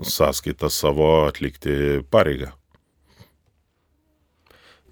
sąskaitą 0.00 0.70
savo 0.72 1.10
atlikti 1.28 2.04
pareigą. 2.12 2.54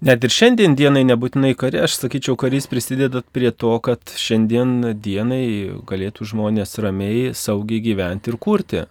Net 0.03 0.25
ir 0.27 0.33
šiandien 0.35 0.73
dienai 0.75 1.05
nebūtinai 1.07 1.53
kare, 1.55 1.79
aš 1.85 1.93
sakyčiau, 2.01 2.33
karys 2.35 2.65
prisideda 2.67 3.21
prie 3.31 3.53
to, 3.55 3.69
kad 3.85 4.01
šiandien 4.19 4.97
dienai 4.99 5.45
galėtų 5.87 6.27
žmonės 6.27 6.75
ramiai, 6.83 7.29
saugiai 7.31 7.79
gyventi 7.85 8.33
ir 8.33 8.35
kurti. 8.45 8.81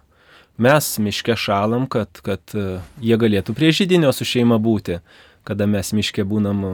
Mes 0.57 0.87
miške 0.97 1.35
šalam, 1.37 1.85
kad, 1.85 2.17
kad 2.25 2.55
e, 2.57 2.79
jie 3.01 3.19
galėtų 3.21 3.53
prie 3.57 3.69
žydinio 3.77 4.09
su 4.09 4.25
šeima 4.25 4.57
būti, 4.57 4.97
kada 5.45 5.69
mes 5.69 5.93
miške 5.93 6.25
būnam 6.25 6.65
e, 6.71 6.73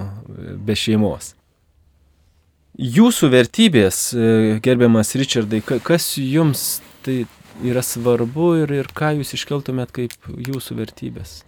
be 0.56 0.78
šeimos. 0.80 1.34
Jūsų 2.80 3.34
vertybės, 3.36 4.02
e, 4.16 4.56
gerbiamas 4.64 5.18
Richardai, 5.20 5.60
kas 5.68 6.14
jums 6.16 6.80
tai 7.04 7.26
yra 7.60 7.84
svarbu 7.84 8.54
ir, 8.64 8.76
ir 8.86 8.92
ką 8.96 9.18
jūs 9.20 9.36
iškeltumėt 9.36 9.92
kaip 10.00 10.32
jūsų 10.32 10.80
vertybės? 10.80 11.42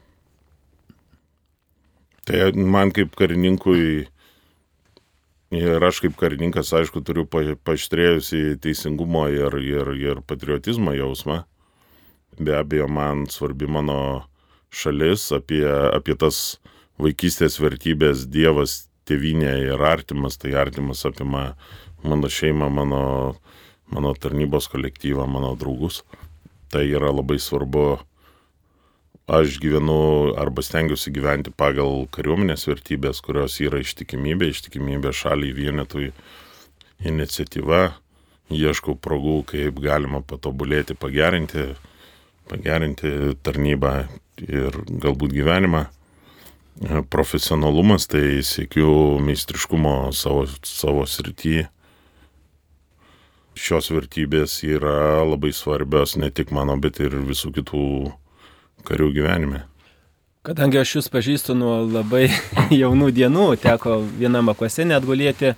Tai 2.32 2.52
man 2.56 2.94
kaip 2.96 3.12
karininkui 3.20 4.06
ir 5.52 5.84
aš 5.84 5.98
kaip 6.06 6.13
karininkas, 6.15 6.70
aišku, 6.78 7.02
turiu 7.04 7.26
paštrėjusi 7.28 8.56
teisingumo 8.63 9.26
ir, 9.28 9.58
ir, 9.60 9.89
ir 10.00 10.22
patriotizmo 10.24 10.94
jausmą. 10.96 11.41
Be 12.39 12.56
abejo, 12.56 12.88
man 12.88 13.26
svarbi 13.28 13.67
mano 13.67 13.98
šalis, 14.72 15.28
apie, 15.36 15.65
apie 15.67 16.15
tas 16.15 16.62
vaikystės 17.04 17.60
vertybės 17.60 18.24
Dievas, 18.32 18.86
tėvinė 19.04 19.58
ir 19.65 19.84
artimas, 19.84 20.39
tai 20.39 20.54
artimas 20.56 21.04
apima 21.10 21.50
mano 22.06 22.32
šeimą, 22.32 22.72
mano, 22.72 23.04
mano 23.91 24.15
tarnybos 24.15 24.72
kolektyvą, 24.72 25.28
mano 25.28 25.52
draugus. 25.60 26.06
Tai 26.72 26.88
yra 26.88 27.12
labai 27.12 27.41
svarbu 27.44 28.00
aš 29.32 29.60
gyvenu 29.63 30.34
arba 30.36 30.63
stengiuosi 30.65 31.13
gyventi 31.15 31.54
pagal 31.56 32.04
kariuomenės 32.12 32.65
vertybės, 32.67 33.22
kurios 33.24 33.56
yra 33.63 33.80
ištikimybė, 33.80 34.50
ištikimybė 34.52 35.13
šaliai 35.15 35.56
vienetui, 35.56 36.10
iniciatyva, 37.08 37.94
ieškau 38.52 38.98
progų, 39.00 39.38
kaip 39.54 39.80
galima 39.80 40.20
patobulėti, 40.28 40.98
pagerinti, 41.00 41.70
pagerinti 42.52 43.38
tarnybą 43.46 43.96
ir 44.44 44.82
galbūt 44.91 45.36
gyvenimą. 45.39 45.86
Profesionalumas, 47.13 48.08
tai 48.12 48.41
siekiu 48.44 49.20
meistriškumo 49.24 50.12
savo, 50.17 50.48
savo 50.65 51.06
srityje. 51.08 51.70
Šios 53.56 53.91
vertybės 53.91 54.62
yra 54.65 55.22
labai 55.28 55.52
svarbios 55.56 56.17
ne 56.17 56.32
tik 56.32 56.52
mano, 56.56 56.76
bet 56.82 57.00
ir 57.04 57.15
visų 57.28 57.52
kitų 57.60 57.86
karių 58.88 59.12
gyvenime. 59.15 59.65
Kadangi 60.41 60.80
aš 60.82 60.96
jūs 60.96 61.12
pažįstu 61.13 61.54
nuo 61.54 61.84
labai 61.86 62.26
jaunų 62.82 63.12
dienų, 63.13 63.52
teko 63.62 64.00
vienam 64.17 64.50
akuose 64.50 64.88
net 64.89 65.06
gulėti, 65.06 65.52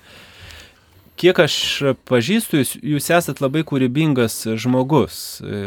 kiek 1.16 1.40
aš 1.40 1.56
pažįstu, 2.04 2.60
jūs, 2.60 2.74
jūs 2.84 3.08
esat 3.16 3.40
labai 3.40 3.62
kūrybingas 3.64 4.42
žmogus. 4.60 5.40
E, 5.40 5.62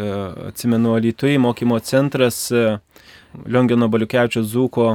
atsimenu, 0.51 0.93
Lietuviai 1.01 1.41
mokymo 1.41 1.79
centras 1.81 2.43
e, 2.53 2.77
Liongino 3.49 3.89
Baliukevičiaus 3.89 4.51
Zūko 4.53 4.87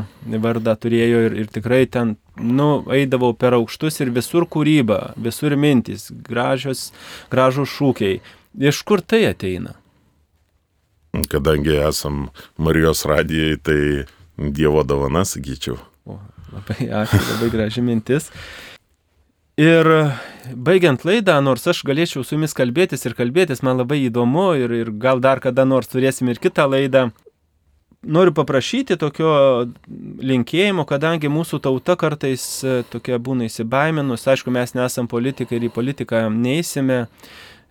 vardą 0.47 0.77
turėjo 0.79 1.27
ir, 1.27 1.37
ir 1.43 1.51
tikrai 1.51 1.83
ten, 1.91 2.15
nu, 2.39 2.71
eidavau 2.95 3.35
per 3.35 3.59
aukštus 3.59 4.05
ir 4.07 4.15
visur 4.15 4.47
kūryba, 4.47 5.17
visur 5.19 5.59
mintis, 5.59 6.13
gražios, 6.31 6.93
gražus 7.35 7.75
šūkiai. 7.75 8.23
Iš 8.71 8.85
kur 8.87 9.03
tai 9.03 9.25
ateina? 9.33 9.82
Kadangi 11.29 11.77
esam 11.89 12.29
Marijos 12.57 13.05
radijai, 13.09 13.57
tai 13.63 13.81
Dievo 14.37 14.83
dovana, 14.83 15.25
sakyčiau. 15.29 15.77
O, 16.09 16.19
labai 16.55 16.89
ačiū, 17.03 17.21
labai 17.35 17.51
graži 17.53 17.83
mintis. 17.85 18.31
Ir 19.61 19.85
baigiant 20.57 21.05
laidą, 21.05 21.37
nors 21.45 21.67
aš 21.69 21.83
galėčiau 21.85 22.25
su 22.25 22.39
jumis 22.39 22.57
kalbėtis 22.57 23.05
ir 23.05 23.13
kalbėtis, 23.19 23.61
man 23.63 23.77
labai 23.83 24.01
įdomu 24.07 24.55
ir, 24.57 24.73
ir 24.73 24.91
gal 24.97 25.21
dar 25.21 25.43
kada 25.45 25.67
nors 25.69 25.93
turėsim 25.93 26.33
ir 26.33 26.41
kitą 26.41 26.65
laidą. 26.73 27.11
noriu 28.03 28.33
paprašyti 28.35 28.97
tokio 28.99 29.33
linkėjimo, 30.27 30.85
kadangi 30.89 31.31
mūsų 31.31 31.61
tauta 31.63 31.95
kartais 31.97 32.65
tokia 32.91 33.19
būna 33.23 33.47
įsibaiminus, 33.47 34.27
aišku, 34.27 34.51
mes 34.51 34.75
nesam 34.75 35.07
politikai 35.09 35.61
ir 35.61 35.69
į 35.69 35.73
politiką 35.75 36.25
neįsime, 36.33 37.07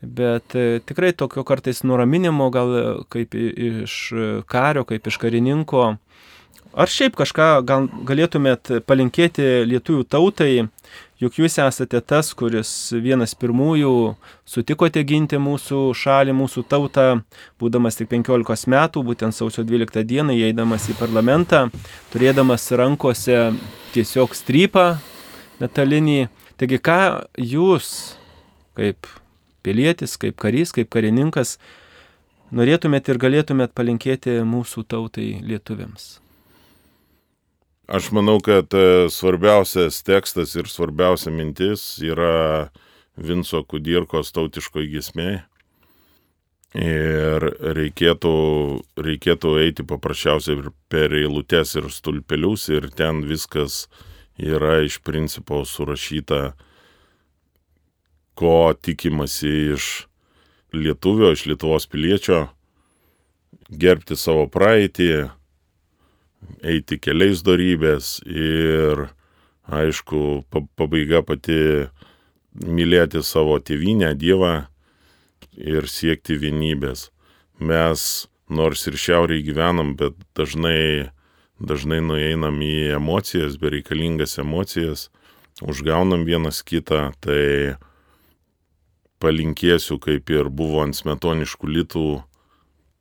bet 0.01 0.55
e, 0.55 0.79
tikrai 0.85 1.13
tokio 1.13 1.43
kartais 1.47 1.83
nuraminimo 1.83 2.49
gal 2.53 2.73
kaip 3.13 3.35
iš 3.37 3.97
kario, 4.49 4.85
kaip 4.89 5.07
iš 5.07 5.19
karininko. 5.21 5.91
Ar 6.71 6.87
šiaip 6.87 7.17
kažką 7.19 7.45
gal 7.67 7.87
galėtumėt 8.07 8.69
palinkėti 8.87 9.43
lietuvių 9.67 10.05
tautai, 10.07 10.69
juk 11.19 11.35
jūs 11.41 11.57
esate 11.59 11.99
tas, 11.99 12.29
kuris 12.31 12.71
vienas 12.95 13.35
pirmųjų 13.35 13.91
sutikote 14.47 15.03
ginti 15.03 15.35
mūsų 15.35 15.81
šalį, 15.99 16.37
mūsų 16.39 16.63
tautą, 16.71 17.07
būdamas 17.59 17.99
tik 17.99 18.07
15 18.13 18.71
metų, 18.71 19.03
būtent 19.03 19.35
sausio 19.35 19.67
12 19.67 20.05
dieną, 20.07 20.31
įeidamas 20.31 20.87
į 20.87 20.95
parlamentą, 21.01 21.65
turėdamas 22.13 22.71
rankose 22.79 23.49
tiesiog 23.91 24.31
strypą 24.39 24.93
metalinį. 25.59 26.29
Taigi 26.55 26.79
ką 26.79 27.01
jūs, 27.35 27.91
kaip 28.79 29.11
pilietis, 29.63 30.17
kaip 30.21 30.37
karys, 30.41 30.73
kaip 30.75 30.89
karininkas, 30.93 31.57
norėtumėt 32.51 33.09
ir 33.11 33.21
galėtumėt 33.21 33.75
palinkėti 33.77 34.41
mūsų 34.47 34.85
tautai 34.91 35.33
lietuviams? 35.45 36.17
Aš 37.91 38.11
manau, 38.15 38.37
kad 38.39 38.71
e, 38.71 39.09
svarbiausias 39.11 39.97
tekstas 40.07 40.53
ir 40.55 40.69
svarbiausia 40.71 41.31
mintis 41.35 41.97
yra 41.99 42.69
Vinco 43.19 43.65
Kudirkos 43.67 44.31
tautiškoji 44.31 44.93
gesmė. 44.93 45.31
Ir 46.71 47.43
reikėtų, 47.75 48.31
reikėtų 48.95 49.51
eiti 49.65 49.83
paprasčiausiai 49.83 50.71
per 50.87 51.11
eilutes 51.19 51.75
ir 51.75 51.89
stulpelius 51.91 52.69
ir 52.71 52.87
ten 52.95 53.25
viskas 53.27 53.89
yra 54.39 54.77
iš 54.85 55.01
principo 55.03 55.65
surašyta, 55.67 56.53
ko 58.35 58.73
tikimasi 58.81 59.73
iš 59.75 59.91
lietuvio, 60.73 61.31
iš 61.31 61.45
Lietuvos 61.45 61.87
piliečio, 61.91 62.47
gerbti 63.69 64.15
savo 64.15 64.47
praeitį, 64.51 65.29
eiti 66.63 66.97
keliais 66.99 67.43
darybės 67.45 68.19
ir, 68.25 69.07
aišku, 69.67 70.43
pabaiga 70.79 71.21
pati 71.27 71.87
mylėti 72.55 73.23
savo 73.23 73.59
tėvynę, 73.59 74.13
Dievą 74.19 74.65
ir 75.55 75.87
siekti 75.87 76.39
vienybės. 76.39 77.09
Mes 77.59 78.27
nors 78.51 78.87
ir 78.87 78.97
šiauriai 78.99 79.43
gyvenam, 79.45 79.95
bet 79.99 80.15
dažnai, 80.35 81.11
dažnai 81.59 82.01
nueinam 82.03 82.59
į 82.63 82.97
emocijas, 82.97 83.59
bereikalingas 83.61 84.39
emocijas, 84.41 85.09
užgaunam 85.61 86.25
vienas 86.27 86.63
kitą, 86.65 87.11
tai 87.23 87.77
palinkėsiu, 89.21 89.99
kaip 90.01 90.29
ir 90.33 90.49
buvo 90.49 90.81
ant 90.85 90.97
smetoniškų 90.97 91.69
litų 91.77 92.07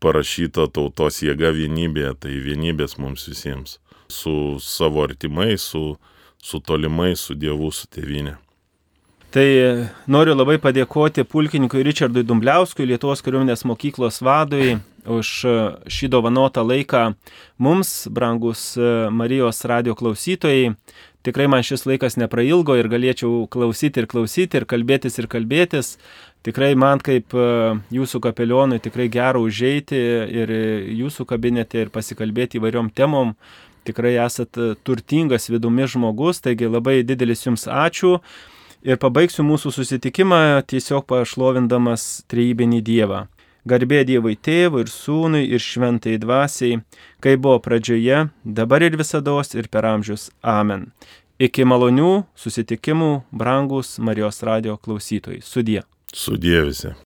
parašyta 0.00 0.68
tautos 0.72 1.20
jėga 1.24 1.52
vienybėje, 1.56 2.12
tai 2.24 2.36
vienybės 2.44 2.96
mums 3.00 3.26
visiems. 3.28 3.78
Su 4.10 4.58
savo 4.64 5.04
artimais, 5.04 5.64
su, 5.72 5.96
su 6.42 6.60
tolimais, 6.60 7.20
su 7.26 7.36
Dievu, 7.38 7.70
su 7.72 7.88
tėvynė. 7.92 8.38
Tai 9.30 9.46
noriu 10.10 10.32
labai 10.34 10.56
padėkoti 10.58 11.22
pulkininkui 11.22 11.84
Richardui 11.86 12.24
Dumbliauskui, 12.26 12.88
Lietuvos 12.90 13.20
kariuomenės 13.22 13.62
mokyklos 13.68 14.18
vadui, 14.26 14.80
už 15.06 15.28
šį 15.86 16.08
dovanotą 16.10 16.64
laiką 16.66 17.04
mums, 17.62 18.08
brangus 18.10 18.74
Marijos 19.14 19.62
radio 19.70 19.94
klausytojai. 19.94 20.74
Tikrai 21.26 21.50
man 21.52 21.64
šis 21.66 21.84
laikas 21.84 22.16
neprailgo 22.16 22.78
ir 22.80 22.88
galėčiau 22.88 23.44
klausyti 23.52 24.00
ir 24.00 24.06
klausyti 24.08 24.56
ir 24.56 24.64
kalbėtis 24.68 25.18
ir 25.20 25.28
kalbėtis. 25.28 25.96
Tikrai 26.46 26.70
man 26.80 27.02
kaip 27.04 27.34
e, 27.36 27.48
jūsų 27.92 28.22
kapelionui 28.24 28.80
tikrai 28.80 29.10
gera 29.12 29.42
užeiti 29.42 29.98
ir 30.40 30.52
jūsų 30.96 31.26
kabinete 31.28 31.82
ir 31.84 31.92
pasikalbėti 31.92 32.56
įvairiom 32.56 32.88
temom. 32.96 33.34
Tikrai 33.84 34.14
esat 34.20 34.56
turtingas 34.84 35.48
vidumi 35.52 35.84
žmogus, 35.88 36.40
taigi 36.44 36.68
labai 36.68 37.00
didelis 37.04 37.44
jums 37.44 37.66
ačiū. 37.68 38.18
Ir 38.80 38.96
pabaigsiu 38.96 39.44
mūsų 39.44 39.74
susitikimą 39.76 40.40
tiesiog 40.68 41.04
pašlovindamas 41.08 42.24
trejybinį 42.32 42.80
Dievą. 42.84 43.26
Garbė 43.68 44.04
Dievui 44.08 44.36
tėvui 44.36 44.86
ir 44.86 44.92
sūnui 44.92 45.42
ir 45.52 45.60
šventai 45.60 46.16
dvasiai, 46.20 46.80
kai 47.20 47.36
buvo 47.36 47.58
pradžioje, 47.60 48.30
dabar 48.44 48.82
ir 48.82 48.96
visada 48.96 49.36
ir 49.54 49.68
per 49.68 49.84
amžius. 49.84 50.30
Amen. 50.42 50.92
Iki 51.40 51.64
malonių 51.64 52.24
susitikimų, 52.36 53.22
brangus 53.32 53.98
Marijos 53.98 54.42
radio 54.42 54.76
klausytojai. 54.76 55.40
Sudie. 55.40 55.82
Sudie 56.12 56.60
visi. 56.64 56.96